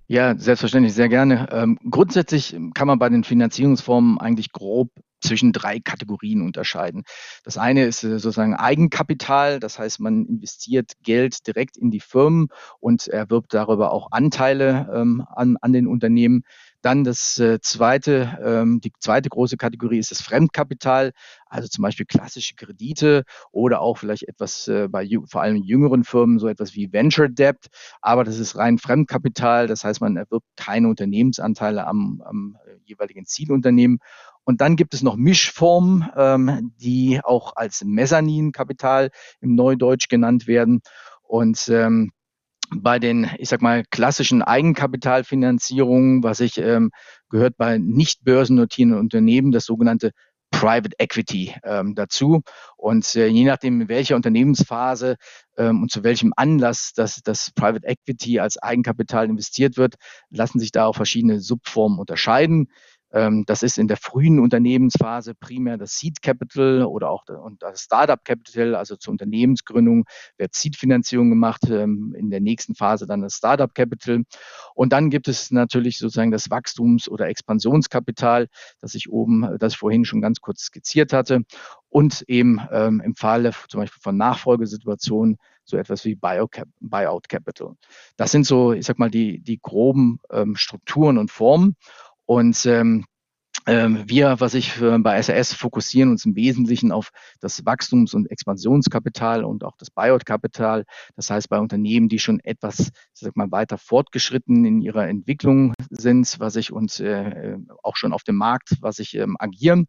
Ja, 0.09 0.37
selbstverständlich, 0.39 0.95
sehr 0.95 1.09
gerne. 1.09 1.49
Ähm, 1.51 1.79
grundsätzlich 1.91 2.57
kann 2.75 2.87
man 2.87 3.01
bei 3.01 3.09
den 3.09 3.25
Finanzierungsformen 3.25 4.19
eigentlich 4.19 4.53
grob 4.53 4.91
zwischen 5.27 5.53
drei 5.53 5.81
Kategorien 5.81 6.43
unterscheiden. 6.43 7.05
Das 7.45 7.59
eine 7.59 7.85
ist 7.85 8.05
äh, 8.05 8.19
sozusagen 8.19 8.55
Eigenkapital, 8.55 9.61
das 9.61 9.79
heißt, 9.79 10.01
man 10.01 10.27
investiert 10.27 10.93
Geld 11.03 11.47
direkt 11.47 11.77
in 11.77 11.91
die 11.91 12.01
Firmen 12.01 12.49
und 12.81 13.09
erwirbt 13.09 13.55
darüber 13.55 13.93
auch 13.93 14.13
Anteile 14.13 14.91
ähm, 14.95 15.27
an, 15.35 15.57
an 15.61 15.73
den 15.73 15.87
Unternehmen. 15.87 16.45
Dann 16.83 17.03
das 17.03 17.39
äh, 17.39 17.59
zweite, 17.61 18.39
ähm, 18.45 18.81
die 18.81 18.93
zweite 19.01 19.29
große 19.29 19.57
Kategorie 19.57 19.99
ist 19.99 20.13
das 20.13 20.23
Fremdkapital, 20.23 21.13
also 21.47 21.67
zum 21.67 21.83
Beispiel 21.83 22.07
klassische 22.07 22.55
Kredite 22.55 23.25
oder 23.51 23.81
auch 23.81 23.99
vielleicht 23.99 24.29
etwas 24.29 24.69
äh, 24.69 24.87
bei 24.89 25.09
vor 25.27 25.43
allem 25.43 25.57
jüngeren 25.57 26.05
Firmen, 26.05 26.39
so 26.39 26.47
etwas 26.47 26.75
wie 26.75 26.93
Venture 26.93 27.29
Debt. 27.29 27.67
Aber 28.01 28.23
das 28.23 28.39
ist 28.39 28.57
rein 28.57 28.79
Fremdkapital, 28.79 29.67
das 29.67 29.83
heißt, 29.83 30.01
man 30.01 30.17
erwirbt 30.17 30.47
keine 30.57 30.89
Unternehmensanteile 30.89 31.87
am, 31.87 32.23
am 32.25 32.57
jeweiligen 32.85 33.27
Zielunternehmen. 33.27 33.99
Und 34.47 34.61
dann 34.61 34.77
gibt 34.77 34.95
es 34.95 35.03
noch 35.03 35.17
Mischformen, 35.17 36.09
ähm, 36.17 36.73
die 36.81 37.21
auch 37.23 37.57
als 37.57 37.83
Mezzaninkapital 37.85 39.11
im 39.41 39.57
Neudeutsch 39.57 40.09
genannt 40.09 40.47
werden. 40.47 40.83
Und 41.23 41.69
ähm, 41.69 42.13
bei 42.71 43.01
den, 43.01 43.29
ich 43.39 43.49
sag 43.49 43.61
mal, 43.61 43.83
klassischen 43.91 44.43
Eigenkapitalfinanzierungen, 44.43 46.23
was 46.23 46.39
ich 46.39 46.59
ähm, 46.59 46.91
gehört 47.29 47.57
bei 47.57 47.79
nicht 47.79 48.25
börsennotierenden 48.25 49.01
Unternehmen, 49.01 49.51
das 49.51 49.65
sogenannte 49.65 50.13
Private 50.53 50.95
Equity 50.99 51.55
ähm, 51.65 51.95
dazu. 51.97 52.43
Und 52.77 53.17
äh, 53.17 53.27
je 53.27 53.45
nachdem, 53.45 53.81
in 53.81 53.89
welcher 53.89 54.15
Unternehmensphase 54.15 55.17
ähm, 55.57 55.83
und 55.83 55.91
zu 55.91 56.05
welchem 56.05 56.33
Anlass 56.37 56.93
das, 56.95 57.21
das 57.23 57.51
Private 57.51 57.87
Equity 57.87 58.39
als 58.39 58.57
Eigenkapital 58.57 59.27
investiert 59.27 59.77
wird, 59.77 59.97
lassen 60.31 60.61
sich 60.61 60.71
da 60.71 60.87
auch 60.87 60.95
verschiedene 60.95 61.41
Subformen 61.41 61.99
unterscheiden. 61.99 62.69
Ähm, 63.13 63.45
das 63.47 63.63
ist 63.63 63.79
in 63.79 63.89
der 63.89 63.97
frühen 63.97 64.41
Unternehmensphase 64.41 65.35
primär 65.35 65.77
das 65.79 65.97
Seed 65.99 66.23
Capital 66.23 66.85
oder 66.85 67.11
auch 67.11 67.25
das 67.59 67.83
Startup 67.83 68.23
Capital, 68.25 68.75
also 68.75 68.97
zur 68.97 69.13
Unternehmensgründung 69.13 70.05
wird 70.37 70.55
Seed-Finanzierung 70.55 71.31
gemacht, 71.31 71.63
ähm, 71.71 72.15
in 72.19 72.31
der 72.31 72.41
nächsten 72.41 72.75
Phase 72.75 73.07
dann 73.07 73.23
das 73.23 73.35
Startup 73.35 73.73
Capital. 73.75 74.25
Und 74.75 74.93
dann 74.93 75.11
gibt 75.11 75.29
es 75.29 75.51
natürlich 75.51 75.99
sozusagen 75.99 76.31
das 76.31 76.51
Wachstums- 76.51 77.09
oder 77.09 77.29
Expansionskapital, 77.29 78.49
das 78.81 78.95
ich 78.95 79.11
oben, 79.11 79.57
das 79.59 79.75
ich 79.75 79.79
vorhin 79.79 80.05
schon 80.05 80.21
ganz 80.21 80.41
kurz 80.41 80.63
skizziert 80.63 81.13
hatte. 81.13 81.43
Und 81.89 82.23
eben 82.27 82.61
ähm, 82.73 83.01
im 83.05 83.15
Falle 83.15 83.53
zum 83.69 83.81
Beispiel 83.81 84.03
von 84.03 84.17
Nachfolgesituationen 84.17 85.39
so 85.65 85.77
etwas 85.77 86.05
wie 86.05 86.15
Buyout 86.15 87.29
Capital. 87.29 87.75
Das 88.17 88.31
sind 88.31 88.47
so, 88.47 88.73
ich 88.73 88.87
sag 88.87 88.99
mal, 88.99 89.11
die, 89.11 89.41
die 89.41 89.59
groben 89.61 90.21
Strukturen 90.55 91.19
und 91.19 91.33
Formen. 91.33 91.75
Und 92.27 92.67
ähm, 92.67 93.05
ähm, 93.67 94.05
wir, 94.07 94.39
was 94.39 94.55
ich 94.55 94.79
bei 94.79 95.21
SAS 95.21 95.53
fokussieren 95.53 96.11
uns 96.11 96.25
im 96.25 96.37
Wesentlichen 96.37 96.93
auf 96.93 97.11
das 97.41 97.65
Wachstums- 97.65 98.15
und 98.15 98.31
Expansionskapital 98.31 99.45
und 99.45 99.65
auch 99.65 99.77
das 99.77 99.91
Buyout-Kapital. 99.91 100.85
Das 101.17 101.31
heißt, 101.31 101.49
bei 101.49 101.59
Unternehmen, 101.59 102.09
die 102.09 102.19
schon 102.19 102.39
etwas, 102.41 102.91
sag 103.13 103.37
mal, 103.37 103.51
weiter 103.51 103.79
fortgeschritten 103.79 104.65
in 104.65 104.81
ihrer 104.83 105.09
Entwicklung 105.09 105.75
sind, 105.91 106.37
was 106.39 106.57
ich 106.57 106.73
uns 106.73 107.01
äh, 107.01 107.57
auch 107.83 107.97
schon 107.97 108.13
auf 108.13 108.23
dem 108.23 108.37
Markt, 108.37 108.77
was 108.81 108.99
ich 109.01 109.15
ähm, 109.15 109.37
agieren. 109.39 109.87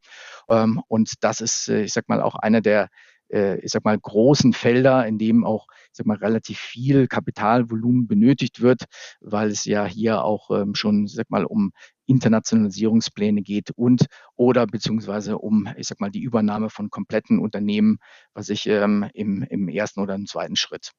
Ähm, 0.49 0.81
und 0.87 1.13
das 1.21 1.41
ist, 1.41 1.67
äh, 1.67 1.83
ich 1.83 1.93
sag 1.93 2.09
mal, 2.09 2.21
auch 2.21 2.35
einer 2.35 2.61
der 2.61 2.87
äh, 3.29 3.59
ich 3.59 3.71
sag 3.71 3.83
mal, 3.85 3.97
großen 3.97 4.53
Felder, 4.53 5.05
in 5.07 5.17
dem 5.17 5.45
auch, 5.45 5.67
ich 5.91 5.97
sag 5.97 6.05
mal, 6.05 6.17
relativ 6.17 6.59
viel 6.59 7.07
Kapitalvolumen 7.07 8.07
benötigt 8.07 8.61
wird, 8.61 8.83
weil 9.21 9.49
es 9.49 9.65
ja 9.65 9.85
hier 9.85 10.23
auch 10.23 10.49
ähm, 10.51 10.75
schon, 10.75 11.05
ich 11.05 11.13
sag 11.13 11.29
mal, 11.29 11.45
um 11.45 11.71
Internationalisierungspläne 12.05 13.41
geht 13.41 13.71
und 13.71 14.05
oder 14.35 14.65
beziehungsweise 14.65 15.37
um, 15.37 15.69
ich 15.77 15.87
sag 15.87 15.99
mal, 15.99 16.11
die 16.11 16.21
Übernahme 16.21 16.69
von 16.69 16.89
kompletten 16.89 17.39
Unternehmen, 17.39 17.99
was 18.33 18.49
ich 18.49 18.65
ähm, 18.67 19.09
im, 19.13 19.43
im 19.43 19.67
ersten 19.67 19.99
oder 19.99 20.15
im 20.15 20.25
zweiten 20.25 20.55
Schritt. 20.55 20.91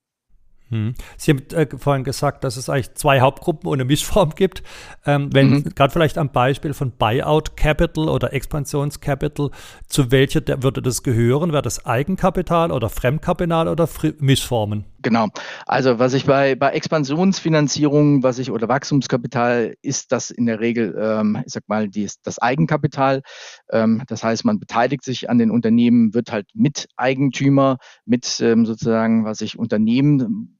Hm. 0.70 0.94
Sie 1.16 1.30
haben 1.30 1.42
äh, 1.54 1.66
vorhin 1.76 2.04
gesagt, 2.04 2.44
dass 2.44 2.56
es 2.56 2.68
eigentlich 2.68 2.94
zwei 2.94 3.20
Hauptgruppen 3.20 3.72
eine 3.72 3.84
Mischform 3.84 4.30
gibt. 4.34 4.62
Ähm, 5.06 5.32
wenn 5.32 5.50
mhm. 5.50 5.64
gerade 5.74 5.92
vielleicht 5.92 6.18
am 6.18 6.30
Beispiel 6.30 6.74
von 6.74 6.92
Buyout 6.92 7.56
Capital 7.56 8.08
oder 8.08 8.32
Expansionscapital, 8.32 9.50
zu 9.86 10.10
welcher 10.10 10.42
der, 10.42 10.62
würde 10.62 10.82
das 10.82 11.02
gehören? 11.02 11.52
Wäre 11.52 11.62
das 11.62 11.86
Eigenkapital 11.86 12.70
oder 12.70 12.90
Fremdkapital 12.90 13.68
oder 13.68 13.86
Fri 13.86 14.14
Mischformen? 14.18 14.84
Genau. 15.00 15.28
Also 15.66 15.98
was 15.98 16.12
ich 16.12 16.26
bei, 16.26 16.54
bei 16.56 16.70
Expansionsfinanzierung, 16.70 18.22
was 18.22 18.38
ich 18.38 18.50
oder 18.50 18.68
Wachstumskapital 18.68 19.74
ist 19.80 20.12
das 20.12 20.30
in 20.30 20.46
der 20.46 20.60
Regel, 20.60 20.94
ähm, 21.00 21.42
ich 21.46 21.52
sag 21.52 21.68
mal, 21.68 21.88
die, 21.88 22.08
das 22.24 22.38
Eigenkapital. 22.40 23.22
Ähm, 23.70 24.02
das 24.08 24.24
heißt, 24.24 24.44
man 24.44 24.58
beteiligt 24.58 25.04
sich 25.04 25.30
an 25.30 25.38
den 25.38 25.50
Unternehmen, 25.50 26.14
wird 26.14 26.32
halt 26.32 26.48
Miteigentümer, 26.54 27.78
mit 28.04 28.40
ähm, 28.40 28.66
sozusagen, 28.66 29.24
was 29.24 29.40
ich 29.40 29.58
Unternehmen 29.58 30.57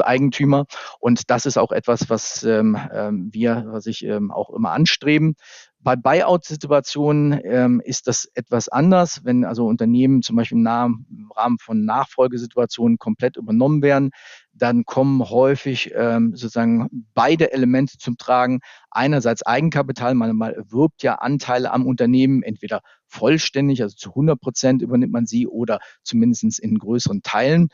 Eigentümer. 0.00 0.66
Und 1.00 1.30
das 1.30 1.46
ist 1.46 1.58
auch 1.58 1.72
etwas, 1.72 2.08
was 2.10 2.42
ähm, 2.44 2.78
ähm, 2.92 3.28
wir, 3.32 3.66
was 3.68 3.86
ich 3.86 4.04
ähm, 4.04 4.30
auch 4.30 4.50
immer 4.50 4.72
anstreben. 4.72 5.34
Bei 5.80 5.94
Buyout-Situationen 5.94 7.40
ähm, 7.44 7.80
ist 7.84 8.08
das 8.08 8.28
etwas 8.34 8.68
anders, 8.68 9.20
wenn 9.24 9.44
also 9.44 9.66
Unternehmen 9.66 10.22
zum 10.22 10.34
Beispiel 10.34 10.58
im, 10.58 11.30
Rahmen 11.36 11.58
von 11.58 11.84
Nachfolgesituationen 11.84 12.98
komplett 12.98 13.36
übernommen 13.36 13.80
werden, 13.80 14.10
dann 14.52 14.84
kommen 14.84 15.22
häufig 15.30 15.92
ähm, 15.94 16.34
sozusagen 16.34 16.88
beide 17.14 17.52
Elemente 17.52 17.96
zum 17.96 18.18
Tragen. 18.18 18.58
Einerseits 18.90 19.46
Eigenkapital, 19.46 20.14
man 20.14 20.34
mal 20.34 20.52
erwirbt 20.52 21.04
ja 21.04 21.14
Anteile 21.14 21.72
am 21.72 21.86
Unternehmen, 21.86 22.42
entweder 22.42 22.80
vollständig, 23.06 23.82
also 23.82 23.96
zu 23.96 24.10
100 24.10 24.40
Prozent 24.40 24.82
übernimmt 24.82 25.12
man 25.12 25.26
sie 25.26 25.46
oder 25.46 25.78
zumindest 26.02 26.58
in 26.58 26.78
größeren 26.78 27.22
Teilen. 27.22 27.68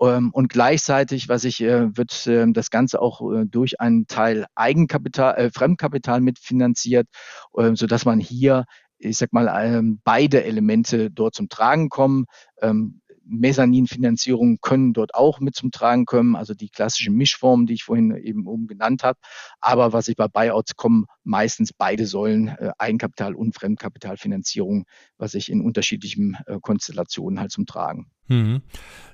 Ähm, 0.00 0.30
und 0.32 0.48
gleichzeitig, 0.48 1.28
was 1.28 1.44
ich, 1.44 1.60
äh, 1.62 1.96
wird 1.96 2.26
äh, 2.26 2.46
das 2.52 2.70
Ganze 2.70 3.00
auch 3.00 3.20
äh, 3.32 3.46
durch 3.46 3.80
einen 3.80 4.06
Teil 4.06 4.46
Eigenkapital, 4.54 5.36
äh, 5.36 5.50
Fremdkapital 5.50 6.20
mitfinanziert, 6.20 7.08
äh, 7.56 7.74
so 7.74 7.86
dass 7.86 8.04
man 8.04 8.20
hier 8.20 8.64
ich 9.00 9.16
sag 9.16 9.32
mal, 9.32 9.48
ähm, 9.62 10.00
beide 10.02 10.42
Elemente 10.42 11.10
dort 11.10 11.34
zum 11.34 11.48
Tragen 11.48 11.88
kommen. 11.88 12.24
Ähm, 12.60 13.00
Mezzaninfinanzierungen 13.28 14.58
können 14.60 14.94
dort 14.94 15.14
auch 15.14 15.38
mit 15.40 15.54
zum 15.54 15.70
Tragen 15.70 16.06
kommen, 16.06 16.34
also 16.34 16.54
die 16.54 16.70
klassischen 16.70 17.14
Mischformen, 17.14 17.66
die 17.66 17.74
ich 17.74 17.84
vorhin 17.84 18.16
eben 18.16 18.46
oben 18.46 18.66
genannt 18.66 19.02
habe. 19.02 19.18
Aber 19.60 19.92
was 19.92 20.08
ich 20.08 20.16
bei 20.16 20.28
Buyouts 20.28 20.76
kommen, 20.76 21.04
meistens 21.24 21.72
beide 21.72 22.06
Säulen, 22.06 22.48
äh, 22.48 22.70
Eigenkapital 22.78 23.34
und 23.34 23.54
Fremdkapitalfinanzierung, 23.54 24.86
was 25.18 25.34
ich 25.34 25.50
in 25.50 25.60
unterschiedlichen 25.60 26.38
äh, 26.46 26.58
Konstellationen 26.60 27.38
halt 27.38 27.52
zum 27.52 27.66
Tragen. 27.66 28.10
Mhm. 28.28 28.62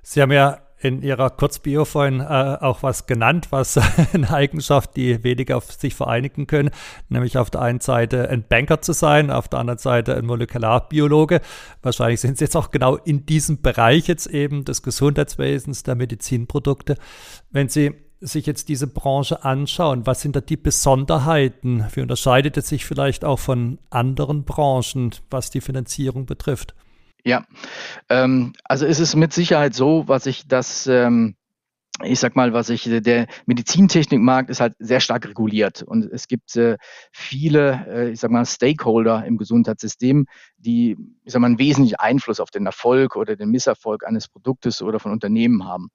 Sie 0.03 0.23
haben 0.23 0.33
ja 0.33 0.61
in 0.85 1.03
Ihrer 1.03 1.31
Kurzbio 1.31 1.85
vorhin 1.85 2.21
äh, 2.21 2.59
auch 2.61 2.83
was 2.83 3.07
genannt, 3.07 3.49
was 3.51 3.79
eine 4.13 4.31
Eigenschaft, 4.31 4.97
die 4.97 5.25
weniger 5.25 5.57
auf 5.57 5.73
sich 5.73 5.95
vereinigen 5.95 6.47
können, 6.47 6.71
nämlich 7.09 7.39
auf 7.39 7.51
der 7.51 7.63
einen 7.63 7.81
Seite 7.81 8.29
ein 8.29 8.45
Banker 8.47 8.83
zu 8.83 8.93
sein, 8.93 9.31
auf 9.31 9.49
der 9.49 9.61
anderen 9.61 9.79
Seite 9.79 10.17
ein 10.17 10.27
Molekularbiologe. 10.27 11.41
Wahrscheinlich 11.83 12.21
sind 12.21 12.39
Sie 12.39 12.45
jetzt 12.45 12.57
auch 12.57 12.71
genau 12.71 12.97
in 12.97 13.27
diesem 13.27 13.63
Bereich 13.63 14.07
jetzt 14.09 14.27
eben 14.27 14.65
des 14.65 14.83
Gesundheitswesens, 14.83 15.83
der 15.83 15.95
Medizinprodukte. 15.95 16.97
Wenn 17.51 17.69
Sie 17.69 17.95
sich 18.21 18.47
jetzt 18.47 18.69
diese 18.69 18.87
Branche 18.87 19.45
anschauen, 19.45 20.07
was 20.07 20.21
sind 20.21 20.37
da 20.37 20.41
die 20.41 20.57
Besonderheiten? 20.57 21.85
Wie 21.95 22.01
unterscheidet 22.01 22.57
es 22.57 22.69
sich 22.69 22.85
vielleicht 22.85 23.25
auch 23.25 23.39
von 23.39 23.79
anderen 23.91 24.45
Branchen, 24.45 25.11
was 25.31 25.51
die 25.51 25.61
Finanzierung 25.61 26.27
betrifft? 26.27 26.75
Ja, 27.25 27.45
ähm, 28.11 28.53
also 28.65 28.87
ist 28.87 28.99
es 29.01 29.17
mit 29.17 29.33
Sicherheit 29.33 29.75
so, 29.75 30.05
was 30.09 30.27
ich 30.27 30.47
das, 30.47 30.87
ähm, 30.87 31.37
ich 32.05 32.21
sag 32.21 32.37
mal, 32.37 32.53
was 32.53 32.71
ich, 32.71 32.85
der 32.85 33.29
Medizintechnikmarkt 33.47 34.51
ist 34.51 34.61
halt 34.61 34.75
sehr 34.79 35.01
stark 35.01 35.27
reguliert 35.29 35.83
und 35.83 36.05
es 36.13 36.29
gibt 36.29 36.57
äh, 36.57 36.77
viele, 37.13 37.87
äh, 37.89 38.11
ich 38.11 38.21
sag 38.21 38.31
mal, 38.31 38.45
Stakeholder 38.47 39.25
im 39.27 39.39
Gesundheitssystem, 39.39 40.27
die, 40.59 40.97
ich 41.25 41.33
sag 41.33 41.41
mal, 41.41 41.49
einen 41.49 41.59
wesentlichen 41.61 41.97
Einfluss 42.01 42.41
auf 42.41 42.51
den 42.51 42.67
Erfolg 42.67 43.17
oder 43.17 43.37
den 43.37 43.51
Misserfolg 43.51 44.05
eines 44.07 44.29
Produktes 44.29 44.83
oder 44.83 45.01
von 45.01 45.13
Unternehmen 45.13 45.67
haben. 45.67 45.89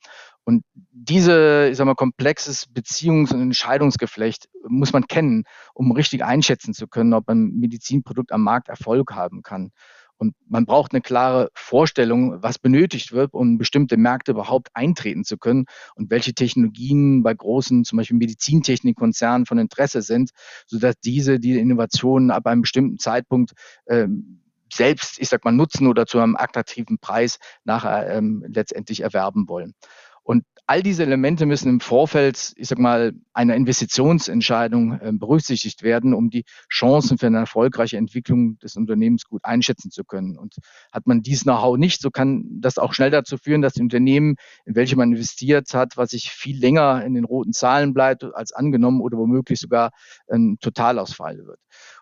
Und 0.45 0.63
diese, 0.74 1.69
ich 1.71 1.77
sag 1.77 1.86
mal, 1.86 1.95
komplexes 1.95 2.67
Beziehungs- 2.74 3.33
und 3.33 3.41
Entscheidungsgeflecht 3.41 4.50
muss 4.67 4.93
man 4.93 5.07
kennen, 5.07 5.43
um 5.74 5.91
richtig 5.91 6.24
einschätzen 6.24 6.74
zu 6.74 6.88
können, 6.88 7.13
ob 7.13 7.29
ein 7.29 7.51
Medizinprodukt 7.59 8.31
am 8.31 8.43
Markt 8.43 8.69
Erfolg 8.69 9.13
haben 9.13 9.43
kann. 9.43 9.71
Und 10.19 10.35
man 10.47 10.65
braucht 10.65 10.93
eine 10.93 11.01
klare 11.01 11.49
Vorstellung, 11.53 12.43
was 12.43 12.59
benötigt 12.59 13.13
wird, 13.13 13.33
um 13.33 13.57
bestimmte 13.57 13.95
Märkte 13.95 14.31
überhaupt 14.31 14.67
eintreten 14.73 15.23
zu 15.23 15.38
können 15.38 15.65
und 15.95 16.11
welche 16.11 16.33
Technologien 16.33 17.23
bei 17.23 17.33
großen, 17.33 17.85
zum 17.85 17.97
Beispiel 17.97 18.17
Medizintechnikkonzernen 18.17 19.45
von 19.45 19.57
Interesse 19.57 20.01
sind, 20.01 20.31
sodass 20.67 20.95
diese 20.99 21.39
die 21.39 21.57
Innovationen 21.57 22.31
ab 22.31 22.45
einem 22.47 22.61
bestimmten 22.61 22.99
Zeitpunkt 22.99 23.53
ähm, 23.88 24.41
selbst, 24.71 25.19
ich 25.19 25.29
sag 25.29 25.45
mal, 25.45 25.51
nutzen 25.51 25.88
oder 25.88 26.05
zu 26.05 26.19
einem 26.19 26.35
attraktiven 26.35 26.99
Preis 26.99 27.39
nachher 27.63 28.09
ähm, 28.13 28.45
letztendlich 28.47 28.99
erwerben 28.99 29.47
wollen. 29.47 29.73
Und 30.21 30.43
all 30.69 30.83
diese 30.83 31.01
Elemente 31.01 31.47
müssen 31.47 31.67
im 31.67 31.79
Vorfeld, 31.79 32.53
ich 32.55 32.67
sag 32.67 32.77
mal, 32.77 33.13
einer 33.33 33.55
Investitionsentscheidung 33.55 34.99
äh, 34.99 35.11
berücksichtigt 35.11 35.81
werden, 35.81 36.13
um 36.13 36.29
die 36.29 36.43
Chancen 36.71 37.17
für 37.17 37.25
eine 37.25 37.39
erfolgreiche 37.39 37.97
Entwicklung 37.97 38.59
des 38.59 38.75
Unternehmens 38.75 39.25
gut 39.25 39.43
einschätzen 39.43 39.89
zu 39.89 40.03
können. 40.03 40.38
Und 40.38 40.57
hat 40.91 41.07
man 41.07 41.23
dieses 41.23 41.45
Know-how 41.45 41.75
nicht, 41.75 42.03
so 42.03 42.11
kann 42.11 42.45
das 42.61 42.77
auch 42.77 42.93
schnell 42.93 43.09
dazu 43.09 43.38
führen, 43.38 43.63
dass 43.63 43.73
die 43.73 43.81
Unternehmen, 43.81 44.35
in 44.63 44.75
welche 44.75 44.95
man 44.95 45.11
investiert 45.11 45.73
hat, 45.73 45.97
was 45.97 46.11
sich 46.11 46.29
viel 46.29 46.59
länger 46.59 47.03
in 47.03 47.15
den 47.15 47.23
roten 47.23 47.51
Zahlen 47.51 47.95
bleibt 47.95 48.23
als 48.23 48.51
angenommen 48.51 49.01
oder 49.01 49.17
womöglich 49.17 49.59
sogar 49.59 49.89
ein 50.27 50.59
Totalausfall 50.61 51.47
wird. 51.47 51.59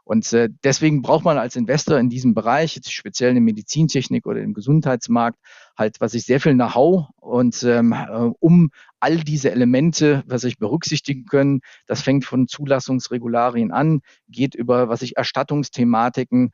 Und 0.07 0.31
äh, 0.31 0.47
deswegen 0.63 1.01
braucht 1.01 1.25
man 1.25 1.37
als 1.37 1.57
Investor 1.57 1.99
in 1.99 2.07
diesem 2.07 2.33
Bereich, 2.33 2.77
jetzt 2.77 2.93
speziell 2.93 3.31
in 3.31 3.35
der 3.35 3.43
Medizintechnik 3.43 4.25
oder 4.25 4.39
im 4.39 4.53
Gesundheitsmarkt, 4.53 5.37
halt, 5.77 5.99
was 5.99 6.13
ich 6.13 6.23
sehr 6.23 6.39
viel 6.39 6.53
Know-how 6.53 7.09
und 7.19 7.61
ähm, 7.63 7.91
äh, 7.91 8.31
um 8.39 8.69
all 9.01 9.17
diese 9.17 9.51
Elemente, 9.51 10.23
was 10.25 10.45
ich 10.45 10.59
berücksichtigen 10.59 11.25
können, 11.25 11.59
das 11.87 12.03
fängt 12.03 12.23
von 12.23 12.47
Zulassungsregularien 12.47 13.73
an, 13.73 13.99
geht 14.29 14.55
über, 14.55 14.87
was 14.87 15.01
ich 15.01 15.17
Erstattungsthematiken, 15.17 16.51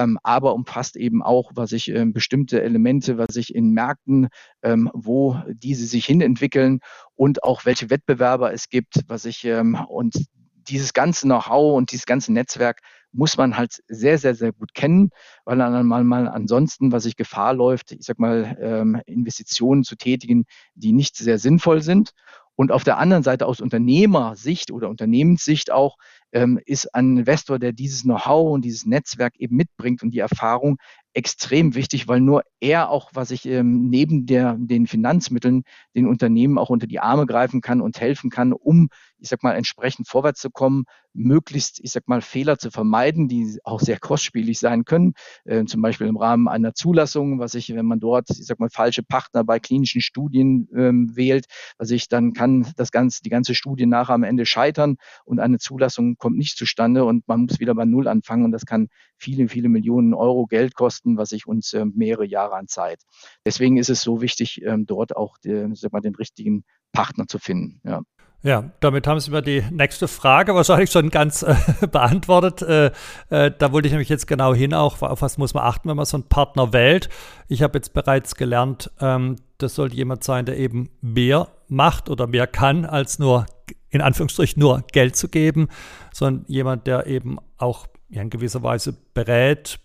ähm, 0.00 0.18
aber 0.22 0.54
umfasst 0.54 0.96
eben 0.96 1.22
auch, 1.22 1.52
was 1.54 1.72
ich 1.72 1.90
äh, 1.90 2.06
bestimmte 2.06 2.62
Elemente, 2.62 3.18
was 3.18 3.36
ich 3.36 3.54
in 3.54 3.72
Märkten, 3.72 4.28
ähm, 4.62 4.90
wo 4.94 5.38
diese 5.52 5.84
sich 5.84 6.06
hinentwickeln 6.06 6.80
und 7.16 7.44
auch 7.44 7.66
welche 7.66 7.90
Wettbewerber 7.90 8.50
es 8.54 8.70
gibt, 8.70 9.00
was 9.08 9.26
ich 9.26 9.44
ähm, 9.44 9.74
und 9.74 10.24
dieses 10.68 10.92
ganze 10.94 11.26
Know-how 11.26 11.76
und 11.76 11.92
dieses 11.92 12.06
ganze 12.06 12.32
Netzwerk 12.32 12.80
muss 13.14 13.36
man 13.36 13.56
halt 13.56 13.82
sehr, 13.88 14.18
sehr, 14.18 14.34
sehr 14.34 14.52
gut 14.52 14.74
kennen, 14.74 15.10
weil 15.44 15.58
dann 15.58 15.86
mal, 15.86 16.04
mal 16.04 16.28
ansonsten, 16.28 16.92
was 16.92 17.04
sich 17.04 17.16
Gefahr 17.16 17.54
läuft, 17.54 17.92
ich 17.92 18.04
sag 18.04 18.18
mal, 18.18 18.56
ähm, 18.60 19.00
Investitionen 19.06 19.84
zu 19.84 19.96
tätigen, 19.96 20.44
die 20.74 20.92
nicht 20.92 21.16
sehr 21.16 21.38
sinnvoll 21.38 21.80
sind. 21.82 22.10
Und 22.56 22.70
auf 22.70 22.84
der 22.84 22.98
anderen 22.98 23.24
Seite 23.24 23.46
aus 23.46 23.60
Unternehmersicht 23.60 24.70
oder 24.70 24.88
Unternehmenssicht 24.88 25.72
auch 25.72 25.96
ähm, 26.32 26.60
ist 26.64 26.94
ein 26.94 27.18
Investor, 27.18 27.58
der 27.58 27.72
dieses 27.72 28.02
Know-how 28.02 28.52
und 28.52 28.64
dieses 28.64 28.86
Netzwerk 28.86 29.34
eben 29.38 29.56
mitbringt 29.56 30.02
und 30.02 30.10
die 30.10 30.20
Erfahrung 30.20 30.76
extrem 31.14 31.74
wichtig, 31.74 32.06
weil 32.08 32.20
nur 32.20 32.42
er 32.60 32.90
auch, 32.90 33.10
was 33.14 33.30
ich 33.30 33.46
ähm, 33.46 33.88
neben 33.88 34.26
der, 34.26 34.56
den 34.58 34.86
Finanzmitteln 34.86 35.62
den 35.94 36.06
Unternehmen 36.06 36.58
auch 36.58 36.70
unter 36.70 36.86
die 36.86 37.00
Arme 37.00 37.26
greifen 37.26 37.60
kann 37.60 37.80
und 37.80 38.00
helfen 38.00 38.30
kann, 38.30 38.52
um, 38.52 38.88
ich 39.24 39.30
sag 39.30 39.42
mal, 39.42 39.54
entsprechend 39.54 40.06
vorwärts 40.06 40.40
zu 40.40 40.50
kommen, 40.50 40.84
möglichst, 41.14 41.80
ich 41.82 41.92
sag 41.92 42.08
mal, 42.08 42.20
Fehler 42.20 42.58
zu 42.58 42.70
vermeiden, 42.70 43.26
die 43.26 43.58
auch 43.64 43.80
sehr 43.80 43.98
kostspielig 43.98 44.58
sein 44.58 44.84
können, 44.84 45.14
äh, 45.44 45.64
zum 45.64 45.80
Beispiel 45.80 46.08
im 46.08 46.18
Rahmen 46.18 46.46
einer 46.46 46.74
Zulassung, 46.74 47.38
was 47.38 47.54
ich, 47.54 47.74
wenn 47.74 47.86
man 47.86 48.00
dort, 48.00 48.28
ich 48.28 48.44
sag 48.44 48.60
mal, 48.60 48.68
falsche 48.68 49.02
Partner 49.02 49.42
bei 49.42 49.60
klinischen 49.60 50.02
Studien 50.02 50.68
ähm, 50.76 51.16
wählt, 51.16 51.46
was 51.78 51.90
ich, 51.90 52.08
dann 52.08 52.34
kann 52.34 52.70
das 52.76 52.90
ganze, 52.90 53.22
die 53.22 53.30
ganze 53.30 53.54
Studie 53.54 53.86
nachher 53.86 54.12
am 54.12 54.24
Ende 54.24 54.44
scheitern 54.44 54.96
und 55.24 55.40
eine 55.40 55.58
Zulassung 55.58 56.16
kommt 56.18 56.36
nicht 56.36 56.58
zustande 56.58 57.06
und 57.06 57.26
man 57.26 57.42
muss 57.42 57.60
wieder 57.60 57.74
bei 57.74 57.86
Null 57.86 58.08
anfangen 58.08 58.44
und 58.44 58.52
das 58.52 58.66
kann 58.66 58.88
viele, 59.16 59.48
viele 59.48 59.70
Millionen 59.70 60.12
Euro 60.12 60.44
Geld 60.44 60.74
kosten, 60.74 61.16
was 61.16 61.30
sich 61.30 61.46
uns 61.46 61.72
äh, 61.72 61.86
mehrere 61.86 62.26
Jahre 62.26 62.56
an 62.56 62.68
Zeit. 62.68 63.00
Deswegen 63.46 63.78
ist 63.78 63.88
es 63.88 64.02
so 64.02 64.20
wichtig, 64.20 64.60
ähm, 64.62 64.84
dort 64.84 65.16
auch 65.16 65.38
die, 65.38 65.70
sag 65.72 65.92
mal, 65.92 66.00
den 66.00 66.14
richtigen 66.14 66.64
Partner 66.92 67.26
zu 67.26 67.38
finden. 67.38 67.80
Ja. 67.84 68.02
Ja, 68.44 68.70
damit 68.80 69.06
haben 69.06 69.20
Sie 69.20 69.30
mir 69.30 69.40
die 69.40 69.62
nächste 69.70 70.06
Frage 70.06 70.54
wahrscheinlich 70.54 70.90
schon 70.90 71.08
ganz 71.08 71.42
äh, 71.42 71.56
beantwortet. 71.90 72.60
Äh, 72.60 72.90
äh, 73.30 73.50
da 73.56 73.72
wollte 73.72 73.88
ich 73.88 73.92
nämlich 73.92 74.10
jetzt 74.10 74.26
genau 74.26 74.52
hin, 74.54 74.74
auch 74.74 75.00
auf 75.00 75.22
was 75.22 75.38
muss 75.38 75.54
man 75.54 75.64
achten, 75.64 75.88
wenn 75.88 75.96
man 75.96 76.04
so 76.04 76.18
einen 76.18 76.28
Partner 76.28 76.74
wählt. 76.74 77.08
Ich 77.48 77.62
habe 77.62 77.78
jetzt 77.78 77.94
bereits 77.94 78.34
gelernt, 78.34 78.90
ähm, 79.00 79.36
das 79.56 79.76
sollte 79.76 79.96
jemand 79.96 80.24
sein, 80.24 80.44
der 80.44 80.58
eben 80.58 80.90
mehr 81.00 81.48
macht 81.68 82.10
oder 82.10 82.26
mehr 82.26 82.46
kann, 82.46 82.84
als 82.84 83.18
nur 83.18 83.46
in 83.88 84.02
Anführungsstrichen 84.02 84.60
nur 84.60 84.84
Geld 84.92 85.16
zu 85.16 85.28
geben, 85.28 85.68
sondern 86.12 86.44
jemand, 86.46 86.86
der 86.86 87.06
eben 87.06 87.38
auch 87.56 87.86
ja, 88.10 88.20
in 88.20 88.28
gewisser 88.28 88.62
Weise 88.62 88.94
berät, 89.14 89.78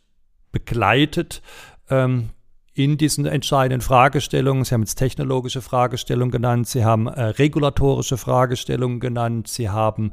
begleitet 0.51 1.41
ähm, 1.89 2.31
in 2.79 2.97
diesen 2.97 3.25
entscheidenden 3.25 3.81
Fragestellungen. 3.81 4.63
Sie 4.63 4.73
haben 4.73 4.83
jetzt 4.83 4.95
technologische 4.95 5.61
Fragestellungen 5.61 6.31
genannt, 6.31 6.65
Sie 6.65 6.85
haben 6.85 7.07
äh, 7.07 7.23
regulatorische 7.23 8.15
Fragestellungen 8.15 9.01
genannt, 9.01 9.49
Sie 9.49 9.69
haben 9.69 10.11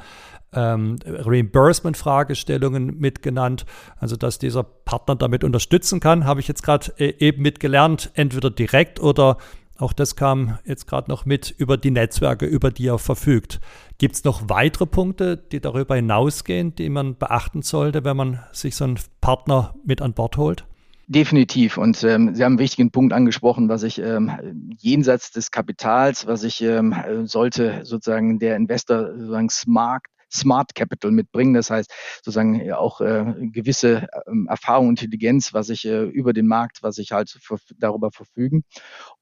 ähm, 0.53 0.99
Reimbursement-Fragestellungen 1.07 2.99
mitgenannt. 2.99 3.67
Also, 4.01 4.17
dass 4.17 4.41
dieser 4.41 4.65
Partner 4.65 5.15
damit 5.15 5.45
unterstützen 5.45 6.01
kann, 6.01 6.25
habe 6.25 6.41
ich 6.41 6.49
jetzt 6.49 6.65
gerade 6.65 6.93
äh, 6.99 7.15
eben 7.25 7.41
mitgelernt, 7.41 8.11
entweder 8.15 8.51
direkt 8.51 8.99
oder 8.99 9.37
auch 9.79 9.93
das 9.93 10.17
kam 10.17 10.59
jetzt 10.65 10.89
gerade 10.89 11.09
noch 11.09 11.25
mit 11.25 11.55
über 11.59 11.77
die 11.77 11.93
Netzwerke, 11.93 12.47
über 12.47 12.73
die 12.73 12.89
er 12.89 12.99
verfügt. 12.99 13.61
Gibt 13.99 14.17
es 14.17 14.25
noch 14.25 14.49
weitere 14.49 14.87
Punkte, 14.87 15.37
die 15.37 15.61
darüber 15.61 15.95
hinausgehen, 15.95 16.75
die 16.75 16.89
man 16.89 17.17
beachten 17.17 17.63
sollte, 17.63 18.03
wenn 18.03 18.17
man 18.17 18.41
sich 18.51 18.75
so 18.75 18.85
einen 18.85 18.99
Partner 19.21 19.77
mit 19.85 20.03
an 20.03 20.15
Bord 20.15 20.37
holt? 20.37 20.67
Definitiv. 21.09 21.79
Und 21.79 22.03
ähm, 22.03 22.35
Sie 22.35 22.43
haben 22.43 22.53
einen 22.53 22.59
wichtigen 22.59 22.91
Punkt 22.91 23.13
angesprochen, 23.13 23.69
was 23.69 23.85
ich 23.85 24.01
ähm, 24.01 24.69
jenseits 24.77 25.31
des 25.31 25.53
Kapitals, 25.53 26.27
was 26.27 26.43
ich 26.43 26.61
ähm, 26.63 26.95
sollte 27.27 27.85
sozusagen 27.85 28.41
der 28.41 28.57
Investor 28.57 29.13
sozusagen 29.17 29.49
smart 29.49 30.05
Smart 30.33 30.75
Capital 30.75 31.13
mitbringen. 31.13 31.55
Das 31.55 31.71
heißt 31.71 31.93
sozusagen 32.23 32.73
auch 32.73 33.01
äh, 33.01 33.25
gewisse 33.53 34.09
äh, 34.11 34.33
Erfahrung 34.49 34.91
Intelligenz, 34.91 35.55
was 35.55 35.69
ich 35.69 35.85
äh, 35.87 36.03
über 36.05 36.33
den 36.33 36.49
Markt, 36.49 36.83
was 36.83 36.99
ich 36.99 37.13
halt 37.13 37.39
darüber 37.79 38.11
verfügen. 38.11 38.65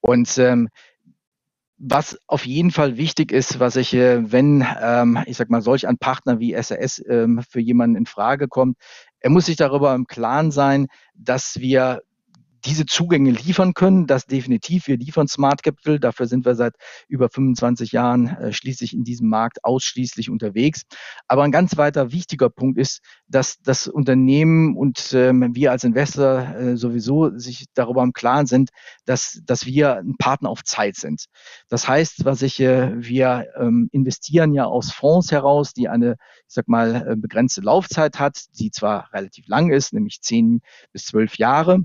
Und 0.00 0.38
ähm, 0.38 0.68
was 1.76 2.18
auf 2.28 2.46
jeden 2.46 2.70
Fall 2.70 2.96
wichtig 2.96 3.32
ist, 3.32 3.58
was 3.60 3.76
ich, 3.76 3.92
äh, 3.94 4.32
wenn, 4.32 4.64
ähm, 4.80 5.18
ich 5.26 5.36
sag 5.36 5.50
mal, 5.50 5.60
solch 5.60 5.86
ein 5.86 5.98
Partner 5.98 6.38
wie 6.38 6.54
SAS 6.60 7.02
ähm, 7.06 7.42
für 7.48 7.60
jemanden 7.60 7.96
in 7.96 8.06
Frage 8.06 8.48
kommt, 8.48 8.78
er 9.24 9.30
muss 9.30 9.46
sich 9.46 9.56
darüber 9.56 9.94
im 9.94 10.06
Klaren 10.06 10.50
sein, 10.50 10.88
dass 11.14 11.58
wir 11.58 12.02
diese 12.64 12.86
Zugänge 12.86 13.30
liefern 13.30 13.74
können. 13.74 14.06
Das 14.06 14.26
definitiv. 14.26 14.86
Wir 14.86 14.96
liefern 14.96 15.28
Smart 15.28 15.62
Capital. 15.62 15.98
Dafür 15.98 16.26
sind 16.26 16.44
wir 16.44 16.54
seit 16.54 16.74
über 17.08 17.28
25 17.28 17.92
Jahren 17.92 18.28
äh, 18.28 18.52
schließlich 18.52 18.94
in 18.94 19.04
diesem 19.04 19.28
Markt 19.28 19.64
ausschließlich 19.64 20.30
unterwegs. 20.30 20.82
Aber 21.28 21.42
ein 21.42 21.52
ganz 21.52 21.76
weiter 21.76 22.12
wichtiger 22.12 22.50
Punkt 22.50 22.78
ist, 22.78 23.00
dass 23.28 23.58
das 23.62 23.88
Unternehmen 23.88 24.76
und 24.76 25.12
ähm, 25.12 25.50
wir 25.54 25.70
als 25.70 25.84
Investor 25.84 26.54
äh, 26.56 26.76
sowieso 26.76 27.36
sich 27.38 27.66
darüber 27.74 28.02
im 28.02 28.12
Klaren 28.12 28.46
sind, 28.46 28.70
dass, 29.04 29.40
dass 29.44 29.66
wir 29.66 29.96
ein 29.96 30.16
Partner 30.18 30.50
auf 30.50 30.64
Zeit 30.64 30.96
sind. 30.96 31.26
Das 31.68 31.88
heißt, 31.88 32.24
was 32.24 32.42
ich, 32.42 32.60
äh, 32.60 32.92
wir 32.96 33.46
ähm, 33.58 33.88
investieren 33.92 34.54
ja 34.54 34.64
aus 34.64 34.92
Fonds 34.92 35.30
heraus, 35.32 35.72
die 35.72 35.88
eine, 35.88 36.16
ich 36.48 36.54
sag 36.54 36.68
mal, 36.68 37.06
äh, 37.08 37.16
begrenzte 37.16 37.60
Laufzeit 37.60 38.18
hat, 38.18 38.44
die 38.58 38.70
zwar 38.70 39.12
relativ 39.12 39.48
lang 39.48 39.70
ist, 39.70 39.92
nämlich 39.92 40.20
zehn 40.20 40.60
bis 40.92 41.06
zwölf 41.06 41.36
Jahre, 41.36 41.84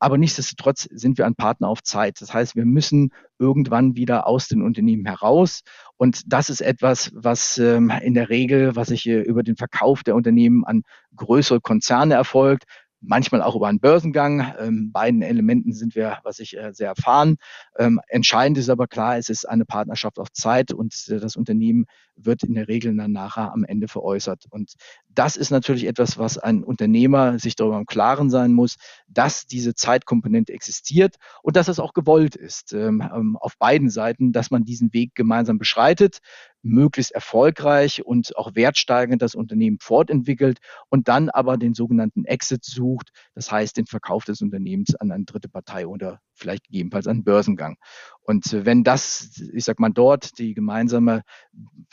aber 0.00 0.18
nichtsdestotrotz 0.18 0.88
sind 0.92 1.18
wir 1.18 1.26
ein 1.26 1.34
Partner 1.34 1.68
auf 1.68 1.82
Zeit. 1.82 2.20
Das 2.20 2.34
heißt, 2.34 2.54
wir 2.54 2.66
müssen 2.66 3.12
irgendwann 3.38 3.96
wieder 3.96 4.26
aus 4.26 4.48
den 4.48 4.62
Unternehmen 4.62 5.06
heraus. 5.06 5.62
Und 5.96 6.22
das 6.26 6.50
ist 6.50 6.60
etwas, 6.60 7.10
was 7.14 7.58
ähm, 7.58 7.90
in 8.02 8.14
der 8.14 8.28
Regel, 8.28 8.76
was 8.76 8.88
sich 8.88 9.06
über 9.06 9.42
den 9.42 9.56
Verkauf 9.56 10.02
der 10.02 10.16
Unternehmen 10.16 10.64
an 10.64 10.82
größere 11.16 11.60
Konzerne 11.60 12.14
erfolgt, 12.14 12.64
manchmal 13.00 13.42
auch 13.42 13.56
über 13.56 13.68
einen 13.68 13.80
Börsengang. 13.80 14.54
Ähm, 14.58 14.92
beiden 14.92 15.22
Elementen 15.22 15.72
sind 15.72 15.94
wir, 15.94 16.18
was 16.22 16.38
ich 16.38 16.56
äh, 16.56 16.72
sehr 16.72 16.88
erfahren. 16.88 17.36
Ähm, 17.78 18.00
entscheidend 18.08 18.58
ist 18.58 18.68
aber 18.68 18.86
klar, 18.86 19.16
es 19.16 19.28
ist 19.28 19.48
eine 19.48 19.64
Partnerschaft 19.64 20.18
auf 20.18 20.30
Zeit 20.32 20.72
und 20.72 20.94
äh, 21.08 21.18
das 21.18 21.36
Unternehmen 21.36 21.86
wird 22.24 22.42
in 22.42 22.54
der 22.54 22.68
Regel 22.68 22.96
dann 22.96 23.12
nachher 23.12 23.52
am 23.52 23.64
Ende 23.64 23.88
veräußert. 23.88 24.46
Und 24.50 24.74
das 25.08 25.36
ist 25.36 25.50
natürlich 25.50 25.86
etwas, 25.86 26.18
was 26.18 26.38
ein 26.38 26.62
Unternehmer 26.62 27.38
sich 27.38 27.56
darüber 27.56 27.78
im 27.78 27.86
Klaren 27.86 28.30
sein 28.30 28.52
muss, 28.52 28.76
dass 29.08 29.46
diese 29.46 29.74
Zeitkomponente 29.74 30.52
existiert 30.52 31.16
und 31.42 31.56
dass 31.56 31.68
es 31.68 31.80
auch 31.80 31.92
gewollt 31.92 32.36
ist 32.36 32.72
ähm, 32.72 33.02
ähm 33.14 33.36
auf 33.40 33.56
beiden 33.58 33.90
Seiten, 33.90 34.32
dass 34.32 34.50
man 34.50 34.64
diesen 34.64 34.92
Weg 34.92 35.14
gemeinsam 35.14 35.58
beschreitet 35.58 36.20
möglichst 36.62 37.12
erfolgreich 37.12 38.04
und 38.04 38.36
auch 38.36 38.54
wertsteigend 38.54 39.22
das 39.22 39.34
Unternehmen 39.34 39.78
fortentwickelt 39.80 40.58
und 40.88 41.08
dann 41.08 41.30
aber 41.30 41.56
den 41.56 41.74
sogenannten 41.74 42.24
Exit 42.24 42.64
sucht, 42.64 43.10
das 43.34 43.50
heißt 43.50 43.76
den 43.76 43.86
Verkauf 43.86 44.24
des 44.24 44.42
Unternehmens 44.42 44.94
an 44.94 45.10
eine 45.10 45.24
dritte 45.24 45.48
Partei 45.48 45.86
oder 45.86 46.20
vielleicht 46.34 46.64
gegebenenfalls 46.64 47.06
einen 47.06 47.24
Börsengang. 47.24 47.76
Und 48.22 48.52
äh, 48.52 48.66
wenn 48.66 48.84
das, 48.84 49.40
ich 49.52 49.64
sag 49.64 49.80
mal, 49.80 49.90
dort 49.90 50.38
die 50.38 50.54
gemeinsame, 50.54 51.22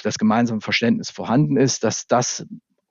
das 0.03 0.17
gemeinsame 0.17 0.62
Verständnis 0.62 1.10
vorhanden 1.10 1.57
ist, 1.57 1.84
dass 1.84 2.07
das 2.07 2.46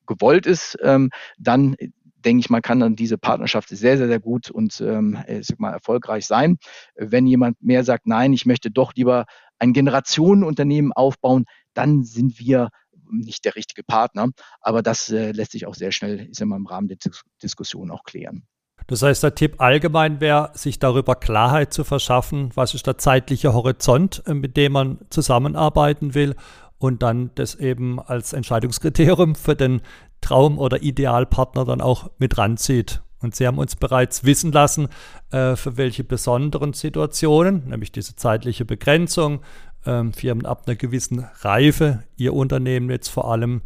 gewollt 0.06 0.46
ist, 0.46 0.78
ähm, 0.82 1.10
dann 1.38 1.76
denke 2.24 2.40
ich, 2.40 2.50
man 2.50 2.62
kann 2.62 2.80
dann 2.80 2.96
diese 2.96 3.18
Partnerschaft 3.18 3.68
sehr, 3.68 3.96
sehr, 3.96 4.08
sehr 4.08 4.20
gut 4.20 4.50
und 4.50 4.80
ähm, 4.80 5.18
mal, 5.58 5.72
erfolgreich 5.72 6.26
sein. 6.26 6.58
Wenn 6.96 7.26
jemand 7.26 7.62
mehr 7.62 7.84
sagt, 7.84 8.06
nein, 8.06 8.32
ich 8.32 8.46
möchte 8.46 8.70
doch 8.70 8.94
lieber 8.94 9.26
ein 9.58 9.72
Generationenunternehmen 9.72 10.92
aufbauen, 10.92 11.44
dann 11.72 12.04
sind 12.04 12.38
wir 12.40 12.70
nicht 13.10 13.44
der 13.44 13.54
richtige 13.54 13.84
Partner. 13.84 14.30
Aber 14.60 14.82
das 14.82 15.08
äh, 15.10 15.30
lässt 15.30 15.52
sich 15.52 15.66
auch 15.66 15.74
sehr 15.74 15.92
schnell 15.92 16.28
ist 16.28 16.40
immer 16.40 16.56
im 16.56 16.66
Rahmen 16.66 16.88
der 16.88 16.96
Dis 16.96 17.22
Diskussion 17.42 17.90
auch 17.90 18.02
klären. 18.02 18.46
Das 18.88 19.02
heißt, 19.02 19.22
der 19.22 19.34
Tipp 19.34 19.60
allgemein 19.60 20.20
wäre, 20.20 20.50
sich 20.54 20.78
darüber 20.78 21.16
Klarheit 21.16 21.72
zu 21.72 21.82
verschaffen, 21.82 22.50
was 22.54 22.74
ist 22.74 22.86
der 22.86 22.98
zeitliche 22.98 23.52
Horizont, 23.52 24.22
äh, 24.26 24.34
mit 24.34 24.56
dem 24.56 24.72
man 24.72 24.98
zusammenarbeiten 25.10 26.14
will 26.14 26.34
und 26.78 27.02
dann 27.02 27.30
das 27.34 27.54
eben 27.54 27.98
als 28.00 28.32
Entscheidungskriterium 28.32 29.34
für 29.34 29.56
den 29.56 29.80
Traum- 30.20 30.58
oder 30.58 30.82
Idealpartner 30.82 31.64
dann 31.64 31.80
auch 31.80 32.10
mit 32.18 32.38
ranzieht. 32.38 33.02
Und 33.20 33.34
Sie 33.34 33.46
haben 33.46 33.58
uns 33.58 33.76
bereits 33.76 34.24
wissen 34.24 34.52
lassen, 34.52 34.88
äh, 35.30 35.56
für 35.56 35.76
welche 35.76 36.04
besonderen 36.04 36.72
Situationen, 36.74 37.68
nämlich 37.68 37.90
diese 37.90 38.14
zeitliche 38.14 38.64
Begrenzung, 38.64 39.40
ähm, 39.86 40.12
Firmen 40.12 40.46
ab 40.46 40.64
einer 40.66 40.76
gewissen 40.76 41.26
Reife, 41.40 42.04
Ihr 42.16 42.34
Unternehmen 42.34 42.90
jetzt 42.90 43.08
vor 43.08 43.30
allem 43.30 43.62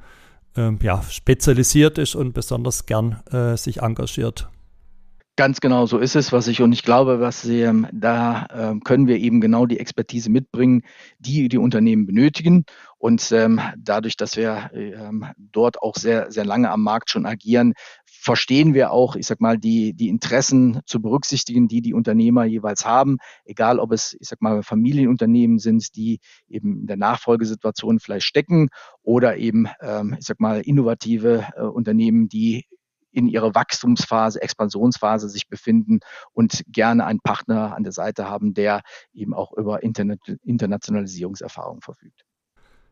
ähm, 0.57 0.79
ja, 0.83 1.03
spezialisiert 1.03 1.99
ist 1.99 2.15
und 2.15 2.33
besonders 2.33 2.87
gern 2.87 3.21
äh, 3.31 3.57
sich 3.57 3.83
engagiert. 3.83 4.49
Ganz 5.41 5.63
genau 5.63 5.87
so 5.87 5.97
ist 5.97 6.17
es, 6.17 6.33
was 6.33 6.49
ich 6.49 6.61
und 6.61 6.71
ich 6.73 6.83
glaube, 6.83 7.21
was 7.21 7.41
Sie, 7.41 7.63
ähm, 7.63 7.87
da 7.95 8.45
äh, 8.51 8.79
können 8.85 9.07
wir 9.07 9.17
eben 9.17 9.41
genau 9.41 9.65
die 9.65 9.81
Expertise 9.81 10.31
mitbringen, 10.31 10.83
die 11.19 11.49
die 11.49 11.57
Unternehmen 11.57 12.05
benötigen. 12.05 12.67
Und 12.99 13.33
ähm, 13.33 13.59
dadurch, 13.79 14.19
dass 14.19 14.37
wir 14.37 14.69
ähm, 14.75 15.25
dort 15.39 15.81
auch 15.81 15.97
sehr, 15.97 16.31
sehr 16.31 16.45
lange 16.45 16.71
am 16.71 16.83
Markt 16.83 17.09
schon 17.09 17.25
agieren, 17.25 17.73
verstehen 18.05 18.75
wir 18.75 18.93
auch, 18.93 19.17
ich 19.17 19.27
sag 19.27 19.41
mal, 19.41 19.57
die, 19.57 19.95
die 19.95 20.11
Interessen 20.11 20.81
zu 20.85 21.01
berücksichtigen, 21.01 21.69
die 21.69 21.81
die 21.81 21.95
Unternehmer 21.95 22.45
jeweils 22.45 22.85
haben, 22.85 23.17
egal 23.47 23.79
ob 23.79 23.93
es, 23.93 24.15
ich 24.21 24.29
sag 24.29 24.43
mal, 24.43 24.63
Familienunternehmen 24.63 25.59
sind, 25.59 25.97
die 25.97 26.21
eben 26.51 26.81
in 26.81 26.87
der 26.87 26.99
Nachfolgesituation 26.99 27.99
vielleicht 27.99 28.27
stecken 28.27 28.69
oder 29.03 29.39
eben, 29.39 29.69
ähm, 29.81 30.17
ich 30.21 30.27
sag 30.27 30.39
mal, 30.39 30.61
innovative 30.61 31.47
äh, 31.57 31.63
Unternehmen, 31.63 32.29
die 32.29 32.67
in 33.13 33.29
ihrer 33.29 33.55
Wachstumsphase, 33.55 34.41
Expansionsphase 34.43 35.29
sich 35.29 35.49
befinden 35.49 36.01
und 36.33 36.63
gerne 36.67 37.07
einen 37.07 37.21
Partner 37.21 37.75
an 37.75 37.83
der 37.83 37.93
Seite 37.93 38.29
haben, 38.29 38.55
der 38.55 38.83
eben 39.13 39.35
auch 39.35 39.53
über 39.53 39.83
Internet, 39.83 40.21
Internationalisierungserfahrung 40.43 41.81
verfügt. 41.81 42.25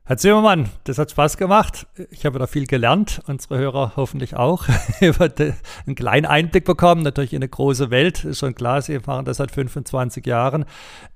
Herr 0.08 0.16
Zimmermann, 0.16 0.70
das 0.84 0.96
hat 0.96 1.10
Spaß 1.10 1.36
gemacht. 1.36 1.86
Ich 2.10 2.24
habe 2.24 2.38
da 2.38 2.46
viel 2.46 2.66
gelernt, 2.66 3.20
unsere 3.26 3.58
Hörer 3.58 3.92
hoffentlich 3.96 4.34
auch. 4.36 4.64
über 5.02 5.28
einen 5.38 5.96
kleinen 5.96 6.24
Einblick 6.24 6.64
bekommen, 6.64 7.02
natürlich 7.02 7.34
in 7.34 7.42
eine 7.42 7.50
große 7.50 7.90
Welt. 7.90 8.24
Ist 8.24 8.38
schon 8.38 8.54
klar, 8.54 8.80
Sie 8.80 8.98
machen 9.04 9.26
das 9.26 9.36
seit 9.36 9.50
25 9.50 10.24
Jahren. 10.24 10.64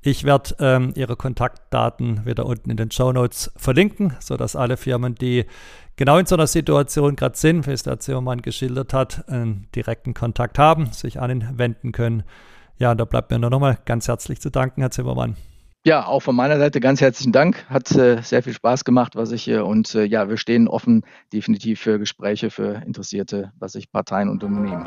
Ich 0.03 0.25
werde 0.25 0.55
ähm, 0.59 0.93
Ihre 0.95 1.17
Kontaktdaten 1.17 2.27
wieder 2.27 2.45
unten 2.45 2.69
in 2.69 2.77
den 2.77 2.91
Show 2.91 3.13
Notes 3.13 3.51
verlinken, 3.57 4.15
sodass 4.21 4.57
alle 4.57 4.77
Firmen, 4.77 5.15
die 5.15 5.47
genau 5.97 6.19
in 6.19 6.27
so 6.27 6.35
einer 6.35 6.47
Situation 6.47 7.17
gerade 7.17 7.39
sind, 7.39 7.67
wie 7.67 7.73
es 7.73 7.85
der 7.85 7.99
Zimmermann 7.99 8.43
geschildert 8.43 8.93
hat, 8.93 9.27
einen 9.27 9.69
direkten 9.75 10.13
Kontakt 10.13 10.59
haben, 10.59 10.93
sich 10.93 11.19
an 11.19 11.31
ihn 11.31 11.49
wenden 11.57 11.93
können. 11.93 12.25
Ja, 12.77 12.91
und 12.91 12.99
da 12.99 13.07
bleibt 13.07 13.31
mir 13.31 13.39
nur 13.39 13.49
nochmal 13.49 13.79
ganz 13.87 14.07
herzlich 14.07 14.43
zu 14.43 14.51
danken, 14.51 14.83
Herr 14.83 14.91
Zimmermann. 14.91 15.37
Ja, 15.85 16.07
auch 16.07 16.21
von 16.21 16.37
meiner 16.37 16.59
Seite 16.59 16.79
ganz 16.79 17.01
herzlichen 17.01 17.33
Dank. 17.33 17.65
Hat 17.69 17.91
äh, 17.97 18.23
sehr 18.23 18.45
viel 18.45 18.53
Spaß 18.53 18.85
gemacht, 18.85 19.17
was 19.17 19.33
ich 19.33 19.43
hier. 19.43 19.67
Und 19.67 19.97
äh, 19.97 20.05
ja, 20.05 20.29
wir 20.29 20.37
stehen 20.37 20.69
offen 20.69 21.03
definitiv 21.33 21.81
für 21.81 21.99
Gespräche 21.99 22.51
für 22.51 22.83
Interessierte, 22.87 23.53
was 23.59 23.75
ich 23.75 23.91
Parteien 23.91 24.29
und 24.29 24.45
Unternehmen. 24.45 24.87